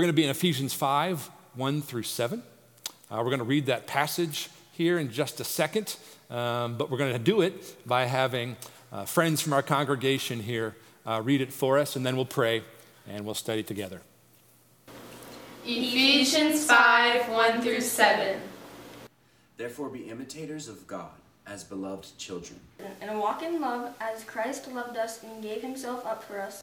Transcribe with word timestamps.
We're 0.00 0.04
going 0.04 0.14
to 0.14 0.16
be 0.16 0.24
in 0.24 0.30
Ephesians 0.30 0.72
5 0.72 1.30
1 1.56 1.82
through 1.82 2.04
7. 2.04 2.42
Uh, 2.42 3.16
we're 3.18 3.24
going 3.24 3.36
to 3.36 3.44
read 3.44 3.66
that 3.66 3.86
passage 3.86 4.48
here 4.72 4.98
in 4.98 5.10
just 5.10 5.40
a 5.40 5.44
second, 5.44 5.94
um, 6.30 6.78
but 6.78 6.90
we're 6.90 6.96
going 6.96 7.12
to 7.12 7.18
do 7.18 7.42
it 7.42 7.86
by 7.86 8.06
having 8.06 8.56
uh, 8.92 9.04
friends 9.04 9.42
from 9.42 9.52
our 9.52 9.60
congregation 9.60 10.40
here 10.40 10.74
uh, 11.04 11.20
read 11.22 11.42
it 11.42 11.52
for 11.52 11.76
us, 11.76 11.96
and 11.96 12.06
then 12.06 12.16
we'll 12.16 12.24
pray 12.24 12.62
and 13.06 13.26
we'll 13.26 13.34
study 13.34 13.62
together. 13.62 14.00
Ephesians 15.66 16.64
5 16.64 17.28
1 17.28 17.60
through 17.60 17.82
7. 17.82 18.40
Therefore, 19.58 19.90
be 19.90 20.04
imitators 20.04 20.66
of 20.66 20.86
God 20.86 21.10
as 21.46 21.62
beloved 21.62 22.16
children. 22.16 22.58
And 23.02 23.18
walk 23.18 23.42
in 23.42 23.60
love 23.60 23.92
as 24.00 24.24
Christ 24.24 24.66
loved 24.72 24.96
us 24.96 25.22
and 25.22 25.42
gave 25.42 25.60
himself 25.60 26.06
up 26.06 26.22
for 26.22 26.40
us 26.40 26.62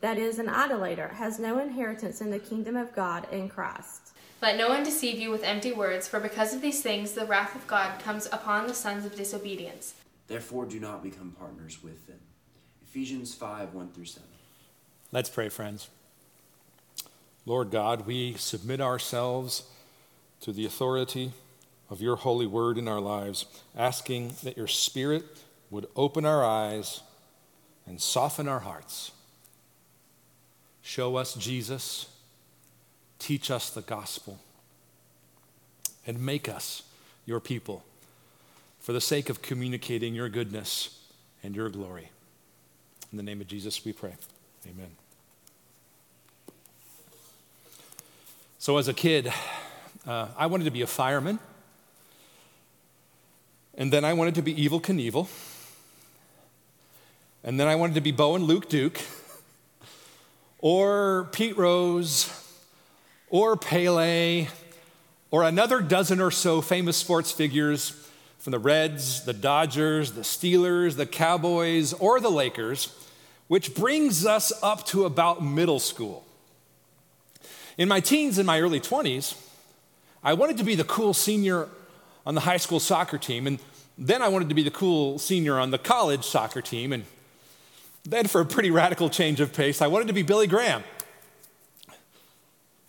that 0.00 0.18
is, 0.18 0.38
an 0.38 0.48
idolater, 0.48 1.08
has 1.08 1.38
no 1.38 1.58
inheritance 1.58 2.20
in 2.20 2.30
the 2.30 2.38
kingdom 2.38 2.76
of 2.76 2.94
God 2.94 3.26
in 3.32 3.48
Christ. 3.48 4.12
Let 4.40 4.56
no 4.56 4.68
one 4.68 4.84
deceive 4.84 5.18
you 5.18 5.30
with 5.30 5.42
empty 5.42 5.72
words, 5.72 6.06
for 6.06 6.20
because 6.20 6.54
of 6.54 6.60
these 6.60 6.80
things 6.80 7.12
the 7.12 7.26
wrath 7.26 7.56
of 7.56 7.66
God 7.66 7.98
comes 8.00 8.26
upon 8.26 8.68
the 8.68 8.74
sons 8.74 9.04
of 9.04 9.16
disobedience. 9.16 9.94
Therefore, 10.28 10.66
do 10.66 10.78
not 10.78 11.02
become 11.02 11.34
partners 11.36 11.82
with 11.82 12.06
them. 12.06 12.20
Ephesians 12.82 13.34
5 13.34 13.74
1 13.74 13.90
through 13.92 14.04
7. 14.04 14.28
Let's 15.10 15.30
pray, 15.30 15.48
friends. 15.48 15.88
Lord 17.44 17.70
God, 17.70 18.06
we 18.06 18.34
submit 18.34 18.80
ourselves 18.80 19.64
to 20.42 20.52
the 20.52 20.66
authority 20.66 21.32
of 21.90 22.00
your 22.00 22.16
holy 22.16 22.46
word 22.46 22.78
in 22.78 22.86
our 22.86 23.00
lives, 23.00 23.46
asking 23.76 24.34
that 24.44 24.56
your 24.56 24.66
Spirit 24.66 25.24
would 25.70 25.86
open 25.96 26.24
our 26.24 26.44
eyes 26.44 27.00
and 27.86 28.00
soften 28.00 28.46
our 28.46 28.60
hearts 28.60 29.12
Show 30.82 31.16
us 31.16 31.34
Jesus, 31.34 32.06
teach 33.18 33.50
us 33.50 33.70
the 33.70 33.82
gospel, 33.82 34.38
and 36.06 36.20
make 36.20 36.48
us 36.48 36.82
your 37.26 37.40
people 37.40 37.84
for 38.80 38.92
the 38.92 39.00
sake 39.00 39.28
of 39.28 39.42
communicating 39.42 40.14
your 40.14 40.28
goodness 40.28 40.98
and 41.42 41.54
your 41.54 41.68
glory. 41.68 42.10
In 43.12 43.16
the 43.16 43.22
name 43.22 43.40
of 43.40 43.46
Jesus, 43.46 43.84
we 43.84 43.92
pray. 43.92 44.14
Amen. 44.66 44.90
So, 48.58 48.76
as 48.76 48.88
a 48.88 48.94
kid, 48.94 49.32
uh, 50.06 50.28
I 50.36 50.46
wanted 50.46 50.64
to 50.64 50.70
be 50.70 50.82
a 50.82 50.86
fireman. 50.86 51.38
And 53.76 53.92
then 53.92 54.04
I 54.04 54.12
wanted 54.12 54.34
to 54.34 54.42
be 54.42 54.54
Evel 54.54 54.82
Knievel. 54.82 55.28
And 57.44 57.60
then 57.60 57.68
I 57.68 57.76
wanted 57.76 57.94
to 57.94 58.00
be 58.00 58.10
Bo 58.10 58.34
and 58.34 58.44
Luke 58.44 58.68
Duke 58.68 59.00
or 60.58 61.28
Pete 61.32 61.56
Rose, 61.56 62.32
or 63.30 63.56
Pele, 63.56 64.48
or 65.30 65.42
another 65.42 65.80
dozen 65.80 66.20
or 66.20 66.30
so 66.30 66.60
famous 66.60 66.96
sports 66.96 67.30
figures 67.30 68.08
from 68.38 68.52
the 68.52 68.58
Reds, 68.58 69.24
the 69.24 69.32
Dodgers, 69.32 70.12
the 70.12 70.22
Steelers, 70.22 70.96
the 70.96 71.06
Cowboys, 71.06 71.92
or 71.92 72.20
the 72.20 72.30
Lakers, 72.30 72.94
which 73.48 73.74
brings 73.74 74.24
us 74.24 74.52
up 74.62 74.86
to 74.86 75.04
about 75.04 75.44
middle 75.44 75.78
school. 75.78 76.24
In 77.76 77.88
my 77.88 78.00
teens 78.00 78.38
and 78.38 78.46
my 78.46 78.60
early 78.60 78.80
20s, 78.80 79.34
I 80.22 80.34
wanted 80.34 80.56
to 80.58 80.64
be 80.64 80.74
the 80.74 80.84
cool 80.84 81.14
senior 81.14 81.68
on 82.26 82.34
the 82.34 82.40
high 82.40 82.56
school 82.56 82.80
soccer 82.80 83.18
team, 83.18 83.46
and 83.46 83.58
then 83.96 84.22
I 84.22 84.28
wanted 84.28 84.48
to 84.48 84.54
be 84.54 84.62
the 84.62 84.70
cool 84.70 85.18
senior 85.18 85.58
on 85.58 85.70
the 85.70 85.78
college 85.78 86.24
soccer 86.24 86.60
team, 86.60 86.92
and 86.92 87.04
then, 88.10 88.26
for 88.26 88.40
a 88.40 88.46
pretty 88.46 88.70
radical 88.70 89.10
change 89.10 89.38
of 89.38 89.52
pace, 89.52 89.82
I 89.82 89.86
wanted 89.86 90.08
to 90.08 90.14
be 90.14 90.22
Billy 90.22 90.46
Graham. 90.46 90.82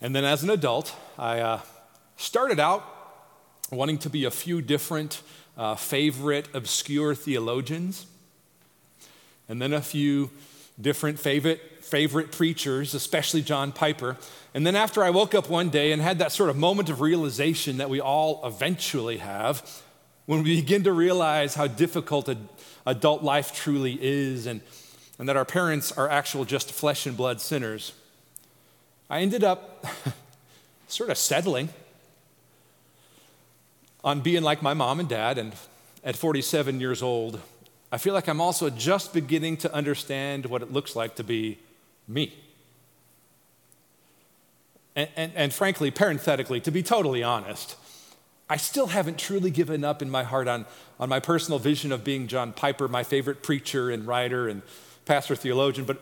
And 0.00 0.16
then, 0.16 0.24
as 0.24 0.42
an 0.42 0.48
adult, 0.48 0.96
I 1.18 1.40
uh, 1.40 1.60
started 2.16 2.58
out 2.58 2.82
wanting 3.70 3.98
to 3.98 4.08
be 4.08 4.24
a 4.24 4.30
few 4.30 4.62
different 4.62 5.20
uh, 5.58 5.74
favorite 5.74 6.48
obscure 6.54 7.14
theologians, 7.14 8.06
and 9.46 9.60
then 9.60 9.74
a 9.74 9.82
few 9.82 10.30
different 10.80 11.18
favorite, 11.18 11.60
favorite 11.84 12.32
preachers, 12.32 12.94
especially 12.94 13.42
John 13.42 13.72
Piper. 13.72 14.16
And 14.54 14.66
then, 14.66 14.74
after 14.74 15.04
I 15.04 15.10
woke 15.10 15.34
up 15.34 15.50
one 15.50 15.68
day 15.68 15.92
and 15.92 16.00
had 16.00 16.18
that 16.20 16.32
sort 16.32 16.48
of 16.48 16.56
moment 16.56 16.88
of 16.88 17.02
realization 17.02 17.76
that 17.76 17.90
we 17.90 18.00
all 18.00 18.40
eventually 18.42 19.18
have, 19.18 19.82
when 20.24 20.42
we 20.42 20.56
begin 20.62 20.84
to 20.84 20.94
realize 20.94 21.56
how 21.56 21.66
difficult 21.66 22.34
adult 22.86 23.22
life 23.22 23.54
truly 23.54 23.98
is 24.00 24.46
and 24.46 24.62
and 25.20 25.28
that 25.28 25.36
our 25.36 25.44
parents 25.44 25.92
are 25.92 26.08
actual 26.08 26.46
just 26.46 26.72
flesh 26.72 27.04
and 27.04 27.14
blood 27.14 27.42
sinners, 27.42 27.92
I 29.10 29.20
ended 29.20 29.44
up 29.44 29.84
sort 30.88 31.10
of 31.10 31.18
settling 31.18 31.68
on 34.02 34.22
being 34.22 34.42
like 34.42 34.62
my 34.62 34.72
mom 34.72 34.98
and 34.98 35.06
dad. 35.06 35.36
And 35.36 35.52
at 36.02 36.16
47 36.16 36.80
years 36.80 37.02
old, 37.02 37.38
I 37.92 37.98
feel 37.98 38.14
like 38.14 38.28
I'm 38.28 38.40
also 38.40 38.70
just 38.70 39.12
beginning 39.12 39.58
to 39.58 39.74
understand 39.74 40.46
what 40.46 40.62
it 40.62 40.72
looks 40.72 40.96
like 40.96 41.16
to 41.16 41.22
be 41.22 41.58
me. 42.08 42.32
And, 44.96 45.08
and, 45.16 45.32
and, 45.36 45.52
frankly, 45.52 45.90
parenthetically, 45.90 46.60
to 46.62 46.70
be 46.70 46.82
totally 46.82 47.22
honest, 47.22 47.76
I 48.48 48.56
still 48.56 48.86
haven't 48.86 49.18
truly 49.18 49.50
given 49.50 49.84
up 49.84 50.00
in 50.00 50.08
my 50.08 50.24
heart 50.24 50.48
on, 50.48 50.64
on 50.98 51.10
my 51.10 51.20
personal 51.20 51.58
vision 51.58 51.92
of 51.92 52.04
being 52.04 52.26
John 52.26 52.54
Piper, 52.54 52.88
my 52.88 53.02
favorite 53.02 53.42
preacher 53.42 53.90
and 53.90 54.06
writer 54.06 54.48
and 54.48 54.62
pastor 55.10 55.34
theologian, 55.34 55.84
but 55.84 55.98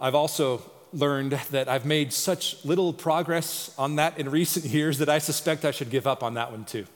I've 0.00 0.14
also 0.14 0.62
learned 0.92 1.32
that 1.50 1.68
I've 1.68 1.84
made 1.84 2.12
such 2.12 2.64
little 2.64 2.92
progress 2.92 3.74
on 3.76 3.96
that 3.96 4.18
in 4.18 4.30
recent 4.30 4.66
years 4.66 4.98
that 4.98 5.08
I 5.08 5.18
suspect 5.18 5.64
I 5.64 5.72
should 5.72 5.90
give 5.90 6.06
up 6.06 6.22
on 6.22 6.34
that 6.34 6.52
one 6.52 6.64
too. 6.64 6.86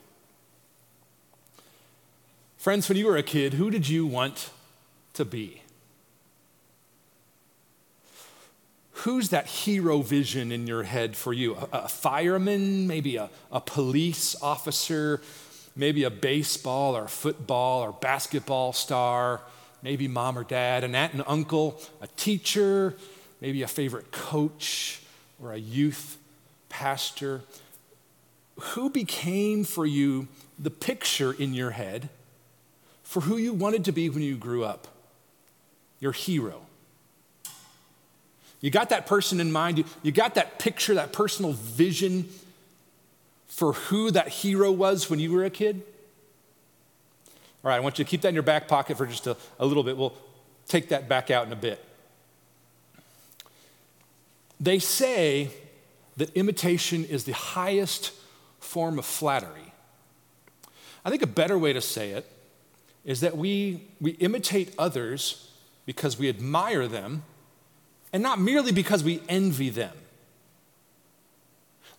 Friends, 2.56 2.89
when 2.89 2.97
you 2.97 3.06
were 3.06 3.17
a 3.17 3.25
kid, 3.25 3.55
who 3.55 3.69
did 3.69 3.89
you 3.89 4.06
want 4.06 4.51
to 5.15 5.25
be? 5.25 5.62
Who's 9.03 9.31
that 9.31 9.49
hero 9.49 10.03
vision 10.03 10.53
in 10.53 10.69
your 10.69 10.85
head 10.85 11.17
for 11.17 11.33
you? 11.33 11.56
A, 11.56 11.69
a 11.73 11.89
fireman, 11.89 12.87
maybe 12.87 13.17
a, 13.17 13.29
a 13.50 13.61
police 13.61 14.41
officer, 14.41 15.21
maybe 15.75 16.05
a 16.05 16.11
baseball 16.11 16.97
or 16.97 17.09
football 17.09 17.81
or 17.81 17.91
basketball 17.91 18.73
star? 18.73 19.41
Maybe 19.83 20.09
mom 20.09 20.39
or 20.39 20.44
dad, 20.44 20.84
an 20.84 20.94
aunt 20.94 21.12
and 21.12 21.22
uncle, 21.27 21.81
a 22.00 22.06
teacher, 22.09 22.94
maybe 23.41 23.62
a 23.62 23.69
favorite 23.69 24.11
coach 24.11 25.03
or 25.43 25.53
a 25.53 25.59
youth 25.59 26.19
pastor. 26.69 27.43
Who 28.61 28.91
became 28.91 29.65
for 29.65 29.87
you 29.87 30.28
the 30.59 30.71
picture 30.71 31.33
in 31.33 31.55
your 31.55 31.71
head 31.71 32.09
for 33.03 33.21
who 33.21 33.37
you 33.37 33.53
wanted 33.53 33.84
to 33.84 33.93
be 33.93 34.11
when 34.11 34.22
you 34.22 34.37
grew 34.37 34.65
up? 34.65 34.88
Your 36.00 36.12
hero. 36.12 36.62
You 38.61 38.71
got 38.71 38.88
that 38.88 39.06
person 39.06 39.41
in 39.41 39.53
mind, 39.53 39.78
you, 39.78 39.84
you 40.03 40.11
got 40.11 40.34
that 40.34 40.59
picture, 40.59 40.94
that 40.94 41.12
personal 41.12 41.53
vision 41.53 42.28
for 43.47 43.73
who 43.73 44.11
that 44.11 44.29
hero 44.29 44.70
was 44.70 45.08
when 45.08 45.20
you 45.20 45.32
were 45.32 45.44
a 45.44 45.50
kid? 45.50 45.82
All 47.64 47.70
right, 47.70 47.76
I 47.76 47.81
want 47.81 47.99
you 47.99 48.05
to 48.05 48.10
keep 48.10 48.20
that 48.22 48.28
in 48.28 48.34
your 48.34 48.43
back 48.43 48.69
pocket 48.69 48.96
for 48.96 49.06
just 49.06 49.26
a, 49.26 49.37
a 49.58 49.66
little 49.66 49.82
bit. 49.82 49.96
We'll 49.96 50.14
take 50.66 50.88
that 50.90 51.08
back 51.08 51.31
out 51.31 51.46
in 51.46 51.52
a 51.52 51.56
bit. 51.56 51.84
They 54.60 54.78
say 54.78 55.50
that 56.16 56.31
imitation 56.37 57.05
is 57.05 57.25
the 57.25 57.32
highest 57.32 58.12
form 58.60 58.99
of 58.99 59.05
flattery. 59.05 59.72
I 61.05 61.10
think 61.10 61.22
a 61.22 61.28
better 61.28 61.58
way 61.58 61.72
to 61.72 61.81
say 61.81 62.10
it 62.10 62.31
is 63.05 63.20
that 63.20 63.37
we, 63.37 63.88
we 64.00 64.12
imitate 64.12 64.75
others 64.78 65.50
because 65.87 66.19
we 66.19 66.28
admire 66.28 66.87
them 66.87 67.22
and 68.12 68.22
not 68.22 68.40
merely 68.40 68.72
because 68.72 69.02
we 69.02 69.22
envy 69.28 69.70
them. 69.70 69.94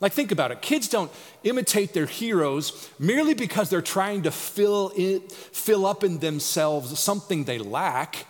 Like, 0.01 0.13
think 0.13 0.31
about 0.31 0.51
it. 0.51 0.62
Kids 0.62 0.88
don't 0.88 1.12
imitate 1.44 1.94
their 1.94 2.06
heroes 2.06 2.90
merely 3.00 3.34
because 3.34 3.69
they're 3.69 3.81
trying 3.81 4.24
to 4.24 4.31
fill, 4.31 4.94
it, 4.96 5.31
fill 5.31 5.86
up 5.86 6.04
in 6.04 6.19
themselves 6.19 6.98
something 6.98 7.44
they 7.44 7.60
lack, 7.60 8.25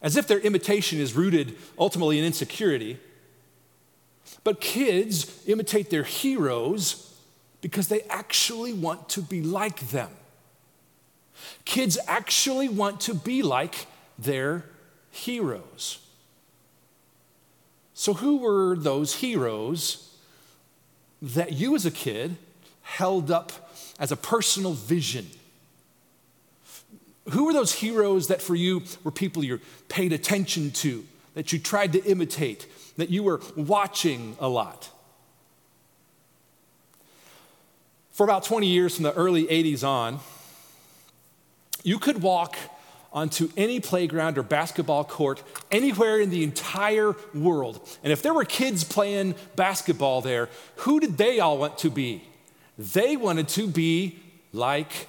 as 0.00 0.16
if 0.16 0.26
their 0.26 0.38
imitation 0.38 0.98
is 0.98 1.14
rooted 1.14 1.56
ultimately 1.78 2.18
in 2.18 2.24
insecurity. 2.24 2.98
But 4.42 4.60
kids 4.60 5.46
imitate 5.46 5.90
their 5.90 6.02
heroes 6.02 7.14
because 7.60 7.88
they 7.88 8.00
actually 8.02 8.72
want 8.72 9.08
to 9.10 9.20
be 9.20 9.42
like 9.42 9.80
them. 9.90 10.10
Kids 11.64 11.98
actually 12.08 12.68
want 12.68 13.00
to 13.02 13.14
be 13.14 13.42
like 13.42 13.86
their 14.18 14.64
heroes. 15.10 15.98
So, 17.94 18.14
who 18.14 18.38
were 18.38 18.74
those 18.76 19.16
heroes 19.16 20.11
that 21.22 21.52
you 21.52 21.74
as 21.76 21.86
a 21.86 21.90
kid 21.90 22.36
held 22.82 23.30
up 23.30 23.70
as 23.98 24.12
a 24.12 24.16
personal 24.16 24.72
vision? 24.72 25.26
Who 27.30 27.44
were 27.44 27.52
those 27.52 27.72
heroes 27.72 28.26
that 28.26 28.42
for 28.42 28.56
you 28.56 28.82
were 29.04 29.12
people 29.12 29.44
you 29.44 29.60
paid 29.88 30.12
attention 30.12 30.72
to, 30.72 31.04
that 31.34 31.52
you 31.52 31.58
tried 31.60 31.92
to 31.92 32.04
imitate, 32.04 32.66
that 32.96 33.10
you 33.10 33.22
were 33.22 33.40
watching 33.56 34.36
a 34.40 34.48
lot? 34.48 34.90
For 38.10 38.24
about 38.24 38.44
20 38.44 38.66
years 38.66 38.96
from 38.96 39.04
the 39.04 39.14
early 39.14 39.46
80s 39.46 39.86
on, 39.86 40.20
you 41.84 41.98
could 41.98 42.22
walk 42.22 42.56
onto 43.12 43.50
any 43.56 43.78
playground 43.80 44.38
or 44.38 44.42
basketball 44.42 45.04
court 45.04 45.42
anywhere 45.70 46.20
in 46.20 46.30
the 46.30 46.42
entire 46.42 47.14
world. 47.34 47.80
And 48.02 48.12
if 48.12 48.22
there 48.22 48.32
were 48.32 48.44
kids 48.44 48.84
playing 48.84 49.34
basketball 49.54 50.20
there, 50.20 50.48
who 50.76 51.00
did 51.00 51.18
they 51.18 51.40
all 51.40 51.58
want 51.58 51.78
to 51.78 51.90
be? 51.90 52.24
They 52.78 53.16
wanted 53.16 53.48
to 53.48 53.66
be 53.66 54.18
like 54.52 55.08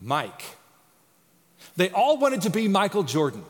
Mike. 0.00 0.42
They 1.76 1.90
all 1.90 2.18
wanted 2.18 2.42
to 2.42 2.50
be 2.50 2.68
Michael 2.68 3.02
Jordan. 3.02 3.44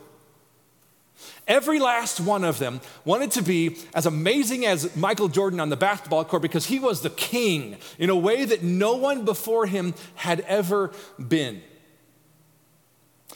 Every 1.47 1.79
last 1.79 2.19
one 2.19 2.43
of 2.43 2.59
them 2.59 2.81
wanted 3.03 3.31
to 3.31 3.41
be 3.41 3.77
as 3.93 4.05
amazing 4.05 4.65
as 4.65 4.95
Michael 4.95 5.27
Jordan 5.27 5.59
on 5.59 5.69
the 5.69 5.75
basketball 5.75 6.23
court 6.23 6.41
because 6.41 6.67
he 6.67 6.79
was 6.79 7.01
the 7.01 7.09
king 7.09 7.77
in 7.99 8.09
a 8.09 8.15
way 8.15 8.45
that 8.45 8.63
no 8.63 8.95
one 8.95 9.25
before 9.25 9.65
him 9.65 9.93
had 10.15 10.41
ever 10.41 10.91
been. 11.27 11.61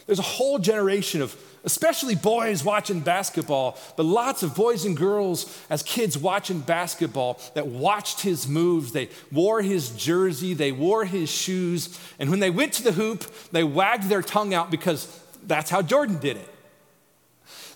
There's 0.05 0.19
a 0.19 0.23
whole 0.23 0.59
generation 0.59 1.21
of, 1.21 1.35
especially 1.63 2.15
boys 2.15 2.63
watching 2.63 2.99
basketball, 2.99 3.77
but 3.97 4.05
lots 4.05 4.43
of 4.43 4.55
boys 4.55 4.85
and 4.85 4.95
girls 4.95 5.65
as 5.69 5.81
kids 5.83 6.17
watching 6.17 6.59
basketball 6.59 7.39
that 7.55 7.67
watched 7.67 8.21
his 8.21 8.47
moves. 8.47 8.91
They 8.91 9.09
wore 9.31 9.61
his 9.61 9.89
jersey, 9.91 10.53
they 10.53 10.71
wore 10.71 11.05
his 11.05 11.29
shoes, 11.29 11.99
and 12.19 12.29
when 12.29 12.39
they 12.39 12.49
went 12.49 12.73
to 12.73 12.83
the 12.83 12.91
hoop, 12.91 13.23
they 13.51 13.63
wagged 13.63 14.03
their 14.03 14.21
tongue 14.21 14.53
out 14.53 14.69
because 14.69 15.07
that's 15.43 15.69
how 15.69 15.81
Jordan 15.81 16.19
did 16.19 16.37
it. 16.37 16.49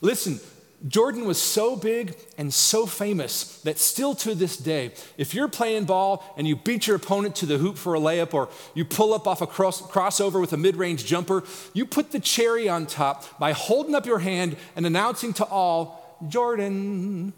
Listen, 0.02 0.40
Jordan 0.88 1.26
was 1.26 1.42
so 1.42 1.76
big 1.76 2.16
and 2.38 2.54
so 2.54 2.86
famous 2.86 3.62
that 3.62 3.78
still 3.78 4.16
to 4.16 4.34
this 4.34 4.56
day, 4.56 4.92
if 5.18 5.34
you're 5.34 5.50
playing 5.50 5.86
ball 5.86 6.24
and 6.38 6.48
you 6.48 6.56
beat 6.56 6.88
your 6.88 6.96
opponent 6.96 7.36
to 7.38 7.46
the 7.46 7.58
hoop 7.58 7.78
for 7.78 7.96
a 7.96 8.00
layup 8.00 8.34
or 8.34 8.50
you 8.74 8.86
pull 8.86 9.14
up 9.14 9.28
off 9.28 9.42
a 9.42 9.48
cross, 9.48 9.82
crossover 9.82 10.40
with 10.40 10.54
a 10.54 10.58
mid 10.58 10.78
range 10.78 11.06
jumper, 11.06 11.44
you 11.74 11.86
put 11.86 12.12
the 12.12 12.20
cherry 12.20 12.70
on 12.70 12.86
top 12.86 13.38
by 13.40 13.52
holding 13.52 13.94
up 13.94 14.06
your 14.06 14.20
hand 14.20 14.56
and 14.76 14.86
announcing 14.86 15.34
to 15.34 15.46
all, 15.46 16.18
Jordan. 16.30 17.34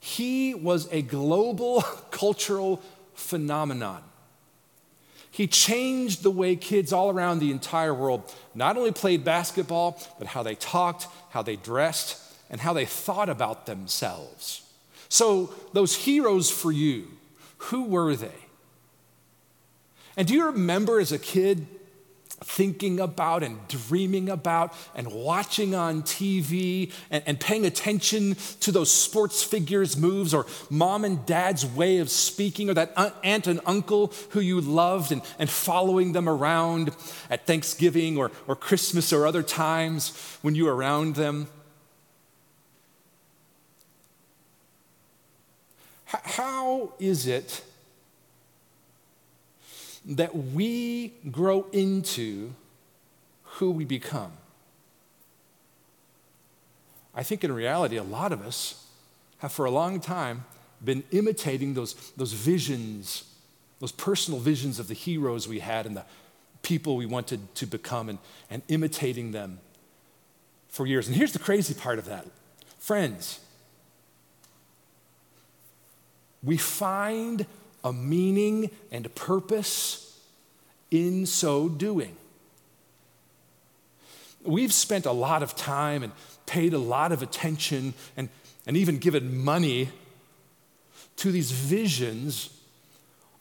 He 0.00 0.54
was 0.54 0.92
a 0.92 1.00
global 1.00 1.80
cultural 2.10 2.82
phenomenon. 3.14 4.02
He 5.38 5.46
changed 5.46 6.24
the 6.24 6.32
way 6.32 6.56
kids 6.56 6.92
all 6.92 7.10
around 7.10 7.38
the 7.38 7.52
entire 7.52 7.94
world 7.94 8.34
not 8.56 8.76
only 8.76 8.90
played 8.90 9.22
basketball, 9.22 9.96
but 10.18 10.26
how 10.26 10.42
they 10.42 10.56
talked, 10.56 11.06
how 11.30 11.42
they 11.42 11.54
dressed, 11.54 12.20
and 12.50 12.60
how 12.60 12.72
they 12.72 12.84
thought 12.84 13.28
about 13.28 13.64
themselves. 13.64 14.62
So, 15.08 15.54
those 15.72 15.94
heroes 15.94 16.50
for 16.50 16.72
you, 16.72 17.06
who 17.58 17.84
were 17.84 18.16
they? 18.16 18.34
And 20.16 20.26
do 20.26 20.34
you 20.34 20.46
remember 20.46 20.98
as 20.98 21.12
a 21.12 21.20
kid 21.20 21.68
thinking 22.44 23.00
about 23.00 23.42
and 23.42 23.66
dreaming 23.68 24.28
about 24.28 24.72
and 24.94 25.10
watching 25.10 25.74
on 25.74 26.02
TV 26.02 26.92
and, 27.10 27.22
and, 27.26 27.40
paying 27.40 27.66
attention 27.66 28.36
to 28.60 28.70
those 28.70 28.90
sports 28.90 29.42
figures' 29.42 29.96
moves 29.96 30.32
or 30.32 30.46
mom 30.70 31.04
and 31.04 31.24
dad's 31.26 31.66
way 31.66 31.98
of 31.98 32.08
speaking 32.10 32.70
or 32.70 32.74
that 32.74 32.92
aunt 33.24 33.46
and 33.46 33.60
uncle 33.66 34.12
who 34.30 34.40
you 34.40 34.60
loved 34.60 35.10
and, 35.10 35.22
and 35.38 35.50
following 35.50 36.12
them 36.12 36.28
around 36.28 36.94
at 37.28 37.46
Thanksgiving 37.46 38.16
or, 38.16 38.30
or 38.46 38.54
Christmas 38.54 39.12
or 39.12 39.26
other 39.26 39.42
times 39.42 40.16
when 40.42 40.54
you 40.54 40.64
were 40.66 40.74
around 40.74 41.16
them. 41.16 41.48
How 46.06 46.92
is 46.98 47.26
it 47.26 47.62
that 50.08 50.34
we 50.34 51.12
grow 51.30 51.66
into 51.72 52.54
who 53.42 53.70
we 53.70 53.84
become. 53.84 54.32
I 57.14 57.22
think 57.22 57.44
in 57.44 57.52
reality, 57.52 57.96
a 57.96 58.02
lot 58.02 58.32
of 58.32 58.40
us 58.40 58.86
have 59.38 59.52
for 59.52 59.66
a 59.66 59.70
long 59.70 60.00
time 60.00 60.44
been 60.82 61.04
imitating 61.10 61.74
those, 61.74 61.94
those 62.16 62.32
visions, 62.32 63.24
those 63.80 63.92
personal 63.92 64.40
visions 64.40 64.78
of 64.78 64.88
the 64.88 64.94
heroes 64.94 65.46
we 65.46 65.58
had 65.58 65.84
and 65.84 65.96
the 65.96 66.04
people 66.62 66.96
we 66.96 67.06
wanted 67.06 67.54
to 67.56 67.66
become 67.66 68.08
and, 68.08 68.18
and 68.50 68.62
imitating 68.68 69.32
them 69.32 69.58
for 70.68 70.86
years. 70.86 71.06
And 71.06 71.16
here's 71.16 71.32
the 71.32 71.38
crazy 71.38 71.74
part 71.74 71.98
of 71.98 72.06
that 72.06 72.26
friends, 72.78 73.40
we 76.42 76.56
find 76.56 77.44
a 77.88 77.92
meaning 77.92 78.70
and 78.92 79.06
a 79.06 79.08
purpose 79.08 80.20
in 80.90 81.26
so 81.26 81.68
doing. 81.68 82.16
We've 84.44 84.72
spent 84.72 85.06
a 85.06 85.12
lot 85.12 85.42
of 85.42 85.56
time 85.56 86.02
and 86.02 86.12
paid 86.46 86.72
a 86.72 86.78
lot 86.78 87.12
of 87.12 87.22
attention 87.22 87.94
and, 88.16 88.28
and 88.66 88.76
even 88.76 88.98
given 88.98 89.42
money 89.44 89.90
to 91.16 91.32
these 91.32 91.50
visions 91.50 92.50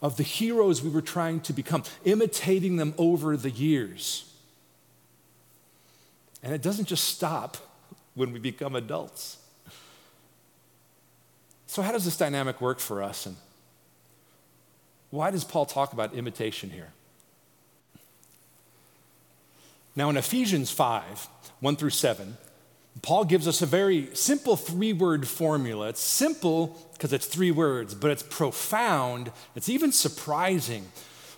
of 0.01 0.17
the 0.17 0.23
heroes 0.23 0.81
we 0.81 0.89
were 0.89 1.01
trying 1.01 1.39
to 1.41 1.53
become, 1.53 1.83
imitating 2.05 2.77
them 2.77 2.93
over 2.97 3.37
the 3.37 3.49
years. 3.51 4.31
And 6.43 6.53
it 6.53 6.61
doesn't 6.61 6.85
just 6.85 7.03
stop 7.03 7.57
when 8.13 8.31
we 8.31 8.39
become 8.39 8.75
adults. 8.75 9.37
So, 11.67 11.81
how 11.81 11.91
does 11.91 12.05
this 12.05 12.17
dynamic 12.17 12.61
work 12.61 12.79
for 12.79 13.03
us? 13.03 13.25
And 13.25 13.35
why 15.09 15.31
does 15.31 15.43
Paul 15.43 15.65
talk 15.65 15.93
about 15.93 16.13
imitation 16.13 16.69
here? 16.69 16.91
Now, 19.95 20.09
in 20.09 20.17
Ephesians 20.17 20.69
5 20.71 21.27
1 21.59 21.75
through 21.75 21.89
7, 21.89 22.37
Paul 23.01 23.25
gives 23.25 23.47
us 23.47 23.61
a 23.61 23.65
very 23.65 24.13
simple 24.13 24.55
three 24.55 24.93
word 24.93 25.27
formula. 25.27 25.89
It's 25.89 26.01
simple 26.01 26.77
because 26.93 27.13
it's 27.13 27.25
three 27.25 27.51
words, 27.51 27.93
but 27.93 28.11
it's 28.11 28.23
profound. 28.23 29.31
It's 29.55 29.69
even 29.69 29.91
surprising 29.91 30.85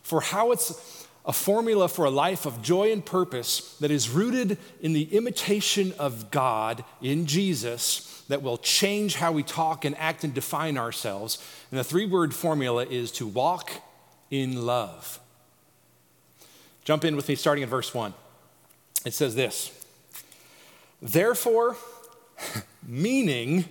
for 0.03 0.21
how 0.21 0.51
it's 0.51 1.05
a 1.25 1.33
formula 1.33 1.87
for 1.87 2.05
a 2.05 2.09
life 2.09 2.45
of 2.45 2.61
joy 2.61 2.91
and 2.91 3.05
purpose 3.05 3.75
that 3.77 3.91
is 3.91 4.09
rooted 4.09 4.57
in 4.81 4.93
the 4.93 5.15
imitation 5.15 5.93
of 5.99 6.31
God 6.31 6.83
in 7.01 7.25
Jesus 7.25 8.08
that 8.29 8.41
will 8.41 8.57
change 8.57 9.15
how 9.15 9.31
we 9.31 9.43
talk 9.43 9.83
and 9.83 9.97
act 9.97 10.23
and 10.23 10.33
define 10.33 10.77
ourselves. 10.77 11.43
And 11.71 11.79
the 11.79 11.83
three 11.83 12.05
word 12.05 12.33
formula 12.33 12.85
is 12.85 13.11
to 13.13 13.27
walk 13.27 13.71
in 14.31 14.65
love. 14.65 15.19
Jump 16.85 17.03
in 17.03 17.15
with 17.15 17.27
me 17.27 17.35
starting 17.35 17.63
in 17.63 17.69
verse 17.69 17.93
1. 17.93 18.13
It 19.05 19.13
says 19.13 19.35
this 19.35 19.71
Therefore, 21.01 21.75
meaning, 22.87 23.65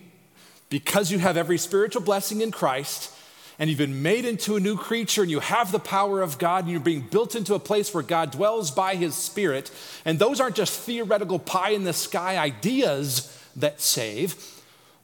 because 0.68 1.10
you 1.10 1.18
have 1.18 1.36
every 1.36 1.58
spiritual 1.58 2.02
blessing 2.02 2.40
in 2.40 2.50
Christ, 2.50 3.14
and 3.60 3.70
you've 3.70 3.78
been 3.78 4.02
made 4.02 4.24
into 4.24 4.56
a 4.56 4.60
new 4.60 4.76
creature 4.76 5.22
and 5.22 5.30
you 5.30 5.40
have 5.40 5.72
the 5.72 5.80
power 5.80 6.22
of 6.22 6.38
God 6.38 6.64
and 6.64 6.70
you're 6.70 6.80
being 6.80 7.00
built 7.00 7.34
into 7.34 7.54
a 7.54 7.58
place 7.58 7.92
where 7.92 8.04
God 8.04 8.30
dwells 8.30 8.70
by 8.70 8.94
his 8.94 9.16
spirit. 9.16 9.72
And 10.04 10.16
those 10.16 10.40
aren't 10.40 10.54
just 10.54 10.78
theoretical 10.78 11.40
pie 11.40 11.70
in 11.70 11.82
the 11.82 11.92
sky 11.92 12.38
ideas 12.38 13.36
that 13.56 13.80
save, 13.80 14.36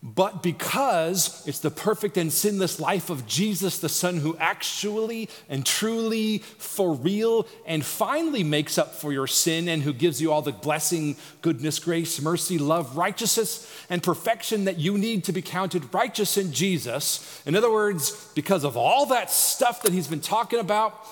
but 0.07 0.43
because 0.43 1.43
it's 1.47 1.61
the 1.61 1.71
perfect 1.71 2.19
and 2.19 2.31
sinless 2.31 2.79
life 2.79 3.09
of 3.09 3.27
Jesus, 3.27 3.79
the 3.79 3.89
Son, 3.89 4.19
who 4.19 4.37
actually 4.37 5.31
and 5.49 5.65
truly, 5.65 6.39
for 6.59 6.93
real, 6.93 7.49
and 7.65 7.83
finally 7.83 8.45
makes 8.45 8.77
up 8.77 8.95
for 8.95 9.15
your 9.15 9.27
sin 9.27 9.67
and 9.67 9.83
who 9.83 9.95
gives 9.95 10.21
you 10.21 10.31
all 10.31 10.43
the 10.43 10.53
blessing, 10.53 11.17
goodness, 11.41 11.79
grace, 11.79 12.21
mercy, 12.21 12.59
love, 12.59 12.99
righteousness, 12.99 13.67
and 13.89 14.03
perfection 14.03 14.67
that 14.67 14.79
you 14.79 14.99
need 14.99 15.25
to 15.25 15.33
be 15.33 15.41
counted 15.41 15.95
righteous 15.95 16.37
in 16.37 16.53
Jesus. 16.53 17.43
In 17.47 17.57
other 17.57 17.73
words, 17.73 18.31
because 18.35 18.63
of 18.63 18.77
all 18.77 19.07
that 19.07 19.31
stuff 19.31 19.81
that 19.85 19.95
he's 19.95 20.09
been 20.09 20.21
talking 20.21 20.59
about 20.61 21.03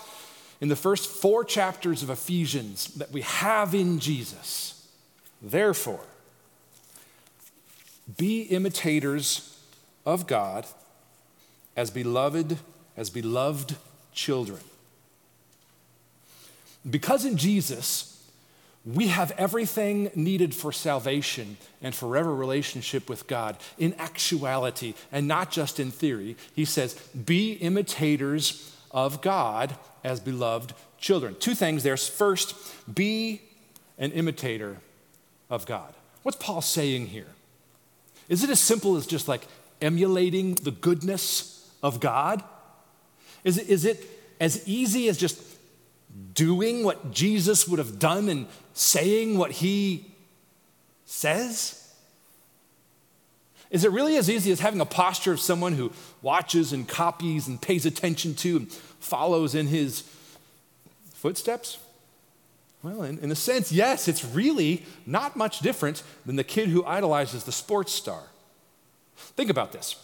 in 0.61 0.69
the 0.69 0.77
first 0.77 1.09
four 1.09 1.45
chapters 1.45 2.03
of 2.03 2.11
Ephesians 2.11 2.89
that 2.97 3.11
we 3.11 3.23
have 3.23 3.75
in 3.75 4.01
Jesus. 4.01 4.87
Therefore, 5.41 6.05
Be 8.17 8.43
imitators 8.43 9.59
of 10.05 10.27
God 10.27 10.67
as 11.77 11.91
beloved, 11.91 12.59
as 12.97 13.11
beloved 13.11 13.77
children. 14.13 14.61
Because 16.89 17.25
in 17.25 17.37
Jesus, 17.37 18.13
we 18.85 19.09
have 19.09 19.31
everything 19.39 20.11
needed 20.15 20.55
for 20.55 20.73
salvation 20.73 21.57
and 21.81 21.95
forever 21.95 22.35
relationship 22.35 23.09
with 23.09 23.29
God 23.29 23.57
in 23.79 23.95
actuality 23.99 24.95
and 25.13 25.29
not 25.29 25.53
just 25.53 25.79
in 25.79 25.91
theory. 25.93 26.37
He 26.55 26.65
says, 26.65 26.95
Be 26.95 27.53
imitators 27.53 28.77
of 28.91 29.21
God 29.21 29.77
as 30.03 30.19
beloved 30.19 30.75
children. 30.99 31.37
Two 31.39 31.55
things 31.55 31.85
there. 31.85 31.97
First, 31.97 32.55
be 32.93 33.43
an 33.99 34.11
imitator 34.11 34.79
of 35.49 35.65
God. 35.65 35.95
What's 36.25 36.39
Paul 36.39 36.61
saying 36.61 37.09
here? 37.09 37.27
Is 38.29 38.45
it 38.45 38.51
as 38.51 38.61
simple 38.61 38.97
as 38.97 39.07
just 39.07 39.29
like 39.29 39.47
emulating 39.81 40.55
the 40.55 40.71
goodness 40.71 41.71
of 41.83 42.01
God? 42.01 42.43
Is 43.45 43.59
it, 43.59 43.69
is 43.69 43.85
it 43.85 44.05
as 44.41 44.67
easy 44.67 45.09
as 45.09 45.19
just 45.19 45.43
doing 46.35 46.85
what 46.85 47.13
Jesus 47.13 47.67
would 47.67 47.79
have 47.79 47.99
done 47.99 48.29
and 48.29 48.47
saying 48.75 49.39
what 49.39 49.51
he 49.51 50.13
says? 51.05 51.79
Is 53.71 53.85
it 53.85 53.91
really 53.91 54.17
as 54.17 54.29
easy 54.29 54.53
as 54.53 54.61
having 54.61 54.81
a 54.81 54.87
posture 54.87 55.33
of 55.33 55.41
someone 55.41 55.73
who 55.73 55.93
watches 56.21 56.73
and 56.73 56.87
copies 56.87 57.49
and 57.49 57.61
pays 57.61 57.87
attention 57.87 58.35
to 58.37 58.57
and 58.59 58.73
follows 58.73 59.55
in 59.55 59.67
his 59.67 60.03
footsteps? 61.15 61.79
Well, 62.83 63.03
in, 63.03 63.19
in 63.21 63.31
a 63.31 63.37
sense, 63.37 63.71
yes, 63.71 64.09
it's 64.09 64.25
really 64.25 64.85
not 65.07 65.37
much 65.37 65.61
different 65.61 66.03
than 66.27 66.37
the 66.37 66.45
kid 66.45 66.69
who 66.69 66.85
idolizes 66.85 67.45
the 67.45 67.53
sports 67.53 67.93
star. 67.93 68.23
Think 69.17 69.51
about 69.51 69.73
this 69.73 69.97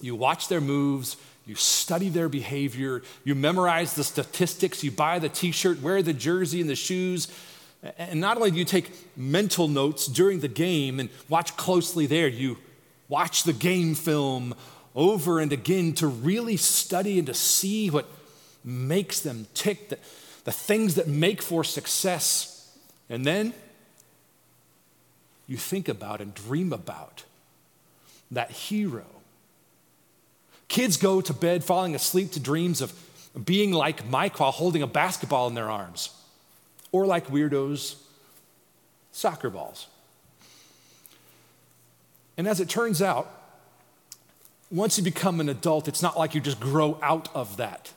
you 0.00 0.14
watch 0.14 0.48
their 0.48 0.60
moves, 0.60 1.16
you 1.46 1.54
study 1.54 2.08
their 2.08 2.28
behavior, 2.28 3.02
you 3.24 3.34
memorize 3.34 3.94
the 3.94 4.04
statistics, 4.04 4.84
you 4.84 4.90
buy 4.90 5.18
the 5.18 5.28
t 5.28 5.50
shirt, 5.50 5.80
wear 5.80 6.02
the 6.02 6.12
jersey 6.12 6.60
and 6.60 6.68
the 6.68 6.76
shoes. 6.76 7.28
And 7.96 8.20
not 8.20 8.36
only 8.36 8.50
do 8.50 8.56
you 8.56 8.64
take 8.64 8.90
mental 9.16 9.68
notes 9.68 10.06
during 10.06 10.40
the 10.40 10.48
game 10.48 10.98
and 10.98 11.08
watch 11.28 11.56
closely 11.56 12.06
there, 12.06 12.26
you 12.26 12.58
watch 13.08 13.44
the 13.44 13.52
game 13.52 13.94
film 13.94 14.54
over 14.94 15.38
and 15.38 15.52
again 15.52 15.92
to 15.94 16.08
really 16.08 16.56
study 16.56 17.18
and 17.18 17.26
to 17.28 17.34
see 17.34 17.88
what 17.88 18.06
makes 18.64 19.20
them 19.20 19.46
tick, 19.54 19.92
the 20.44 20.52
things 20.52 20.94
that 20.94 21.08
make 21.08 21.42
for 21.42 21.64
success. 21.64 22.76
And 23.10 23.24
then 23.24 23.54
you 25.46 25.56
think 25.56 25.88
about 25.88 26.20
and 26.20 26.34
dream 26.34 26.72
about 26.72 27.24
that 28.30 28.50
hero 28.50 29.06
Kids 30.68 30.98
go 30.98 31.20
to 31.20 31.32
bed 31.32 31.64
falling 31.64 31.94
asleep 31.94 32.32
to 32.32 32.40
dreams 32.40 32.80
of 32.80 32.92
being 33.44 33.72
like 33.72 34.06
Mike 34.08 34.38
while 34.38 34.52
holding 34.52 34.82
a 34.82 34.86
basketball 34.86 35.48
in 35.48 35.54
their 35.54 35.70
arms, 35.70 36.10
or 36.92 37.06
like 37.06 37.28
weirdos, 37.28 37.96
soccer 39.12 39.50
balls. 39.50 39.86
And 42.36 42.46
as 42.46 42.60
it 42.60 42.68
turns 42.68 43.02
out, 43.02 43.34
once 44.70 44.98
you 44.98 45.04
become 45.04 45.40
an 45.40 45.48
adult, 45.48 45.88
it's 45.88 46.02
not 46.02 46.18
like 46.18 46.34
you 46.34 46.40
just 46.40 46.60
grow 46.60 46.98
out 47.02 47.34
of 47.34 47.56
that. 47.56 47.92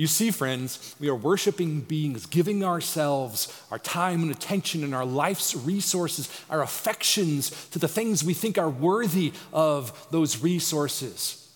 You 0.00 0.06
see, 0.06 0.30
friends, 0.30 0.96
we 0.98 1.10
are 1.10 1.14
worshiping 1.14 1.82
beings, 1.82 2.24
giving 2.24 2.64
ourselves, 2.64 3.52
our 3.70 3.78
time 3.78 4.22
and 4.22 4.30
attention, 4.30 4.82
and 4.82 4.94
our 4.94 5.04
life's 5.04 5.54
resources, 5.54 6.30
our 6.48 6.62
affections 6.62 7.50
to 7.72 7.78
the 7.78 7.86
things 7.86 8.24
we 8.24 8.32
think 8.32 8.56
are 8.56 8.70
worthy 8.70 9.34
of 9.52 10.10
those 10.10 10.42
resources. 10.42 11.46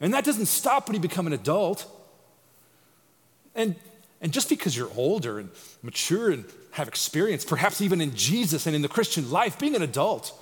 And 0.00 0.12
that 0.14 0.24
doesn't 0.24 0.46
stop 0.46 0.88
when 0.88 0.96
you 0.96 1.00
become 1.00 1.28
an 1.28 1.32
adult. 1.32 1.86
And, 3.54 3.76
and 4.20 4.32
just 4.32 4.48
because 4.48 4.76
you're 4.76 4.90
older 4.96 5.38
and 5.38 5.50
mature 5.84 6.32
and 6.32 6.44
have 6.72 6.88
experience, 6.88 7.44
perhaps 7.44 7.80
even 7.80 8.00
in 8.00 8.16
Jesus 8.16 8.66
and 8.66 8.74
in 8.74 8.82
the 8.82 8.88
Christian 8.88 9.30
life, 9.30 9.60
being 9.60 9.76
an 9.76 9.82
adult, 9.82 10.36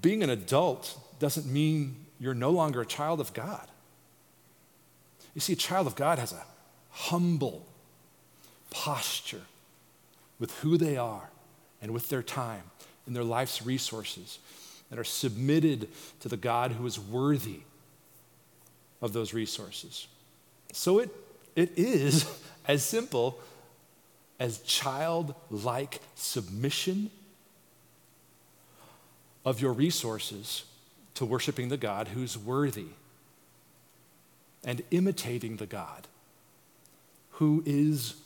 being 0.00 0.24
an 0.24 0.30
adult 0.30 0.98
doesn't 1.20 1.46
mean 1.46 2.04
you're 2.18 2.34
no 2.34 2.50
longer 2.50 2.80
a 2.80 2.86
child 2.86 3.20
of 3.20 3.32
God. 3.32 3.68
You 5.36 5.40
see, 5.42 5.52
a 5.52 5.56
child 5.56 5.86
of 5.86 5.96
God 5.96 6.18
has 6.18 6.32
a 6.32 6.42
humble 6.88 7.66
posture 8.70 9.42
with 10.38 10.50
who 10.60 10.78
they 10.78 10.96
are 10.96 11.28
and 11.82 11.92
with 11.92 12.08
their 12.08 12.22
time 12.22 12.62
and 13.06 13.14
their 13.14 13.22
life's 13.22 13.60
resources 13.60 14.38
that 14.88 14.98
are 14.98 15.04
submitted 15.04 15.88
to 16.20 16.30
the 16.30 16.38
God 16.38 16.72
who 16.72 16.86
is 16.86 16.98
worthy 16.98 17.60
of 19.02 19.12
those 19.12 19.34
resources. 19.34 20.06
So 20.72 21.00
it, 21.00 21.10
it 21.54 21.70
is 21.76 22.24
as 22.66 22.82
simple 22.82 23.38
as 24.40 24.60
childlike 24.60 26.00
submission 26.14 27.10
of 29.44 29.60
your 29.60 29.74
resources 29.74 30.64
to 31.12 31.26
worshiping 31.26 31.68
the 31.68 31.76
God 31.76 32.08
who's 32.08 32.38
worthy 32.38 32.86
and 34.66 34.82
imitating 34.90 35.56
the 35.56 35.66
God 35.66 36.08
who 37.30 37.62
is 37.64 38.16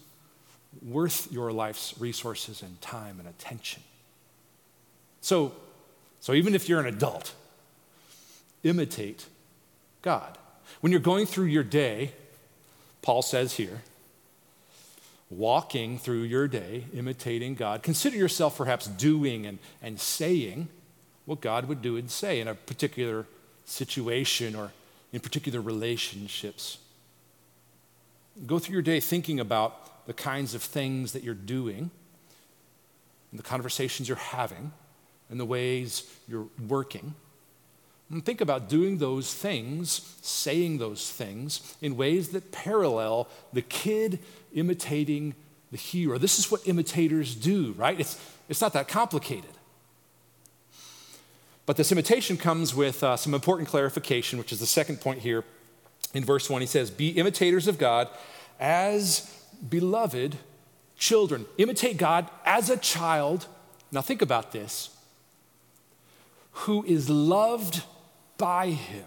worth 0.82 1.30
your 1.30 1.52
life's 1.52 1.94
resources 1.99 2.62
and 2.62 2.80
time 2.80 3.20
and 3.20 3.28
attention. 3.28 3.82
So, 5.20 5.52
so 6.20 6.32
even 6.32 6.54
if 6.54 6.68
you're 6.68 6.80
an 6.80 6.87
adult, 6.87 7.35
imitate 8.62 9.26
God. 10.02 10.38
When 10.80 10.92
you're 10.92 11.00
going 11.00 11.26
through 11.26 11.47
your 11.47 11.64
day, 11.64 12.12
Paul 13.02 13.23
says 13.23 13.54
here, 13.54 13.82
walking 15.28 15.99
through 15.99 16.23
your 16.23 16.49
day, 16.49 16.85
imitating 16.94 17.54
God, 17.54 17.82
consider 17.82 18.16
yourself 18.16 18.56
perhaps 18.56 18.87
doing 18.87 19.47
and, 19.47 19.59
and 19.82 20.00
saying 20.00 20.68
what 21.26 21.40
God 21.40 21.66
would 21.66 21.82
do 21.82 21.97
and 21.97 22.11
say 22.11 22.40
in 22.40 22.49
a 22.49 22.54
particular 22.54 23.26
situation 23.64 24.54
or 24.54 24.73
in 25.12 25.21
particular 25.21 25.61
relationships. 25.61 26.79
Go 28.47 28.59
through 28.59 28.75
your 28.75 28.83
day 28.83 29.00
thinking 29.00 29.40
about 29.40 30.07
the 30.07 30.12
kinds 30.12 30.55
of 30.55 30.62
things 30.62 31.12
that 31.12 31.23
you're 31.23 31.35
doing 31.35 31.90
and 33.31 33.38
the 33.38 33.43
conversations 33.45 34.09
you're 34.09 34.17
having 34.17 34.73
and 35.29 35.38
the 35.38 35.45
ways 35.45 36.05
you're 36.26 36.49
working. 36.69 37.14
And 38.11 38.25
think 38.25 38.40
about 38.40 38.69
doing 38.69 38.99
those 38.99 39.33
things, 39.33 40.17
saying 40.21 40.79
those 40.79 41.11
things 41.11 41.76
in 41.81 41.97
ways 41.97 42.31
that 42.31 42.50
parallel 42.50 43.29
the 43.52 43.62
kid 43.62 44.19
imitating 44.52 45.35
the 45.71 45.76
hero. 45.76 46.19
This 46.19 46.40
is 46.40 46.50
what 46.50 46.67
imitators 46.67 47.37
do, 47.37 47.73
right? 47.79 47.99
It's, 48.00 48.21
it's 48.49 48.61
not 48.61 48.73
that 48.73 48.88
complicated. 48.88 49.50
But 51.71 51.77
this 51.77 51.93
imitation 51.93 52.37
comes 52.37 52.75
with 52.75 53.05
uh, 53.05 53.17
some 53.17 53.33
important 53.33 53.69
clarification, 53.69 54.41
which 54.41 54.50
is 54.50 54.59
the 54.59 54.67
second 54.67 55.00
point 55.00 55.21
here 55.21 55.45
in 56.12 56.25
verse 56.25 56.50
1. 56.50 56.61
He 56.61 56.67
says, 56.67 56.91
Be 56.91 57.11
imitators 57.11 57.69
of 57.69 57.79
God 57.79 58.09
as 58.59 59.33
beloved 59.69 60.37
children. 60.99 61.47
Imitate 61.59 61.97
God 61.97 62.29
as 62.45 62.71
a 62.71 62.77
child. 62.77 63.47
Now, 63.93 64.00
think 64.00 64.21
about 64.21 64.50
this 64.50 64.91
who 66.50 66.85
is 66.87 67.09
loved 67.09 67.85
by 68.37 68.71
him. 68.71 69.07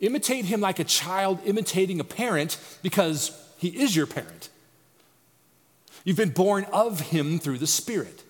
Imitate 0.00 0.44
him 0.44 0.60
like 0.60 0.80
a 0.80 0.84
child 0.84 1.38
imitating 1.46 1.98
a 1.98 2.04
parent 2.04 2.58
because 2.82 3.32
he 3.56 3.68
is 3.68 3.96
your 3.96 4.06
parent. 4.06 4.50
You've 6.04 6.18
been 6.18 6.28
born 6.28 6.66
of 6.74 7.00
him 7.00 7.38
through 7.38 7.56
the 7.56 7.66
Spirit. 7.66 8.23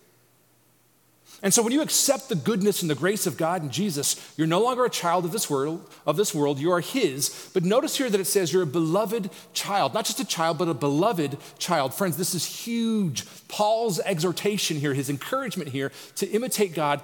And 1.45 1.53
so 1.53 1.63
when 1.63 1.73
you 1.73 1.83
accept 1.83 2.31
the 2.31 2.37
goodness 2.37 2.81
and 2.81 2.91
the 2.91 2.95
grace 2.95 3.27
of 3.27 3.37
God 3.37 3.61
and 3.61 3.71
Jesus, 3.71 4.33
you're 4.39 4.47
no 4.47 4.63
longer 4.63 4.87
a 4.87 4.91
child 4.91 5.27
of 5.27 5.31
this 5.31 5.51
world, 5.51 5.87
of 6.07 6.17
this 6.17 6.35
world, 6.35 6.59
you 6.59 6.73
are 6.73 6.81
his. 6.81 7.51
But 7.53 7.65
notice 7.65 7.99
here 7.99 8.09
that 8.09 8.19
it 8.19 8.25
says 8.25 8.51
you're 8.51 8.63
a 8.63 8.67
beloved 8.67 9.29
child, 9.53 9.93
not 9.93 10.07
just 10.07 10.19
a 10.21 10.25
child, 10.25 10.57
but 10.57 10.71
a 10.71 10.75
beloved 10.75 11.37
child. 11.59 11.93
Friends, 11.93 12.17
this 12.17 12.35
is 12.35 12.47
huge. 12.47 13.27
Paul's 13.49 14.01
exhortation 14.01 14.79
here, 14.79 14.95
his 14.95 15.11
encouragement 15.11 15.69
here 15.69 15.93
to 16.17 16.27
imitate 16.31 16.75
God 16.75 17.03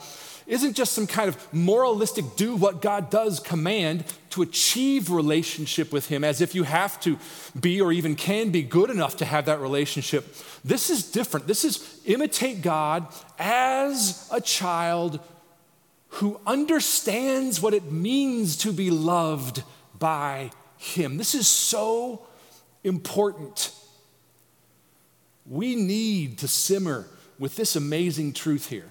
isn't 0.50 0.74
just 0.74 0.92
some 0.92 1.06
kind 1.06 1.28
of 1.28 1.54
moralistic 1.54 2.24
do 2.34 2.56
what 2.56 2.82
God 2.82 3.08
does 3.08 3.38
command 3.38 4.04
to 4.30 4.42
achieve 4.42 5.08
relationship 5.08 5.92
with 5.92 6.08
Him 6.08 6.24
as 6.24 6.40
if 6.40 6.56
you 6.56 6.64
have 6.64 7.00
to 7.02 7.18
be 7.58 7.80
or 7.80 7.92
even 7.92 8.16
can 8.16 8.50
be 8.50 8.62
good 8.62 8.90
enough 8.90 9.16
to 9.18 9.24
have 9.24 9.46
that 9.46 9.60
relationship. 9.60 10.36
This 10.64 10.90
is 10.90 11.08
different. 11.08 11.46
This 11.46 11.64
is 11.64 12.00
imitate 12.04 12.62
God 12.62 13.06
as 13.38 14.28
a 14.32 14.40
child 14.40 15.20
who 16.14 16.40
understands 16.44 17.62
what 17.62 17.72
it 17.72 17.92
means 17.92 18.56
to 18.56 18.72
be 18.72 18.90
loved 18.90 19.62
by 20.00 20.50
Him. 20.78 21.16
This 21.16 21.36
is 21.36 21.46
so 21.46 22.26
important. 22.82 23.72
We 25.46 25.76
need 25.76 26.38
to 26.38 26.48
simmer 26.48 27.06
with 27.38 27.54
this 27.54 27.76
amazing 27.76 28.32
truth 28.32 28.66
here. 28.66 28.90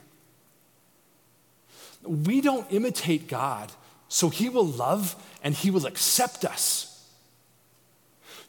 We 2.03 2.41
don't 2.41 2.71
imitate 2.71 3.27
God 3.27 3.71
so 4.07 4.29
he 4.29 4.49
will 4.49 4.65
love 4.65 5.15
and 5.43 5.53
he 5.53 5.71
will 5.71 5.85
accept 5.85 6.43
us. 6.45 6.85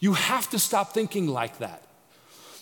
You 0.00 0.14
have 0.14 0.48
to 0.50 0.58
stop 0.58 0.94
thinking 0.94 1.26
like 1.26 1.58
that 1.58 1.82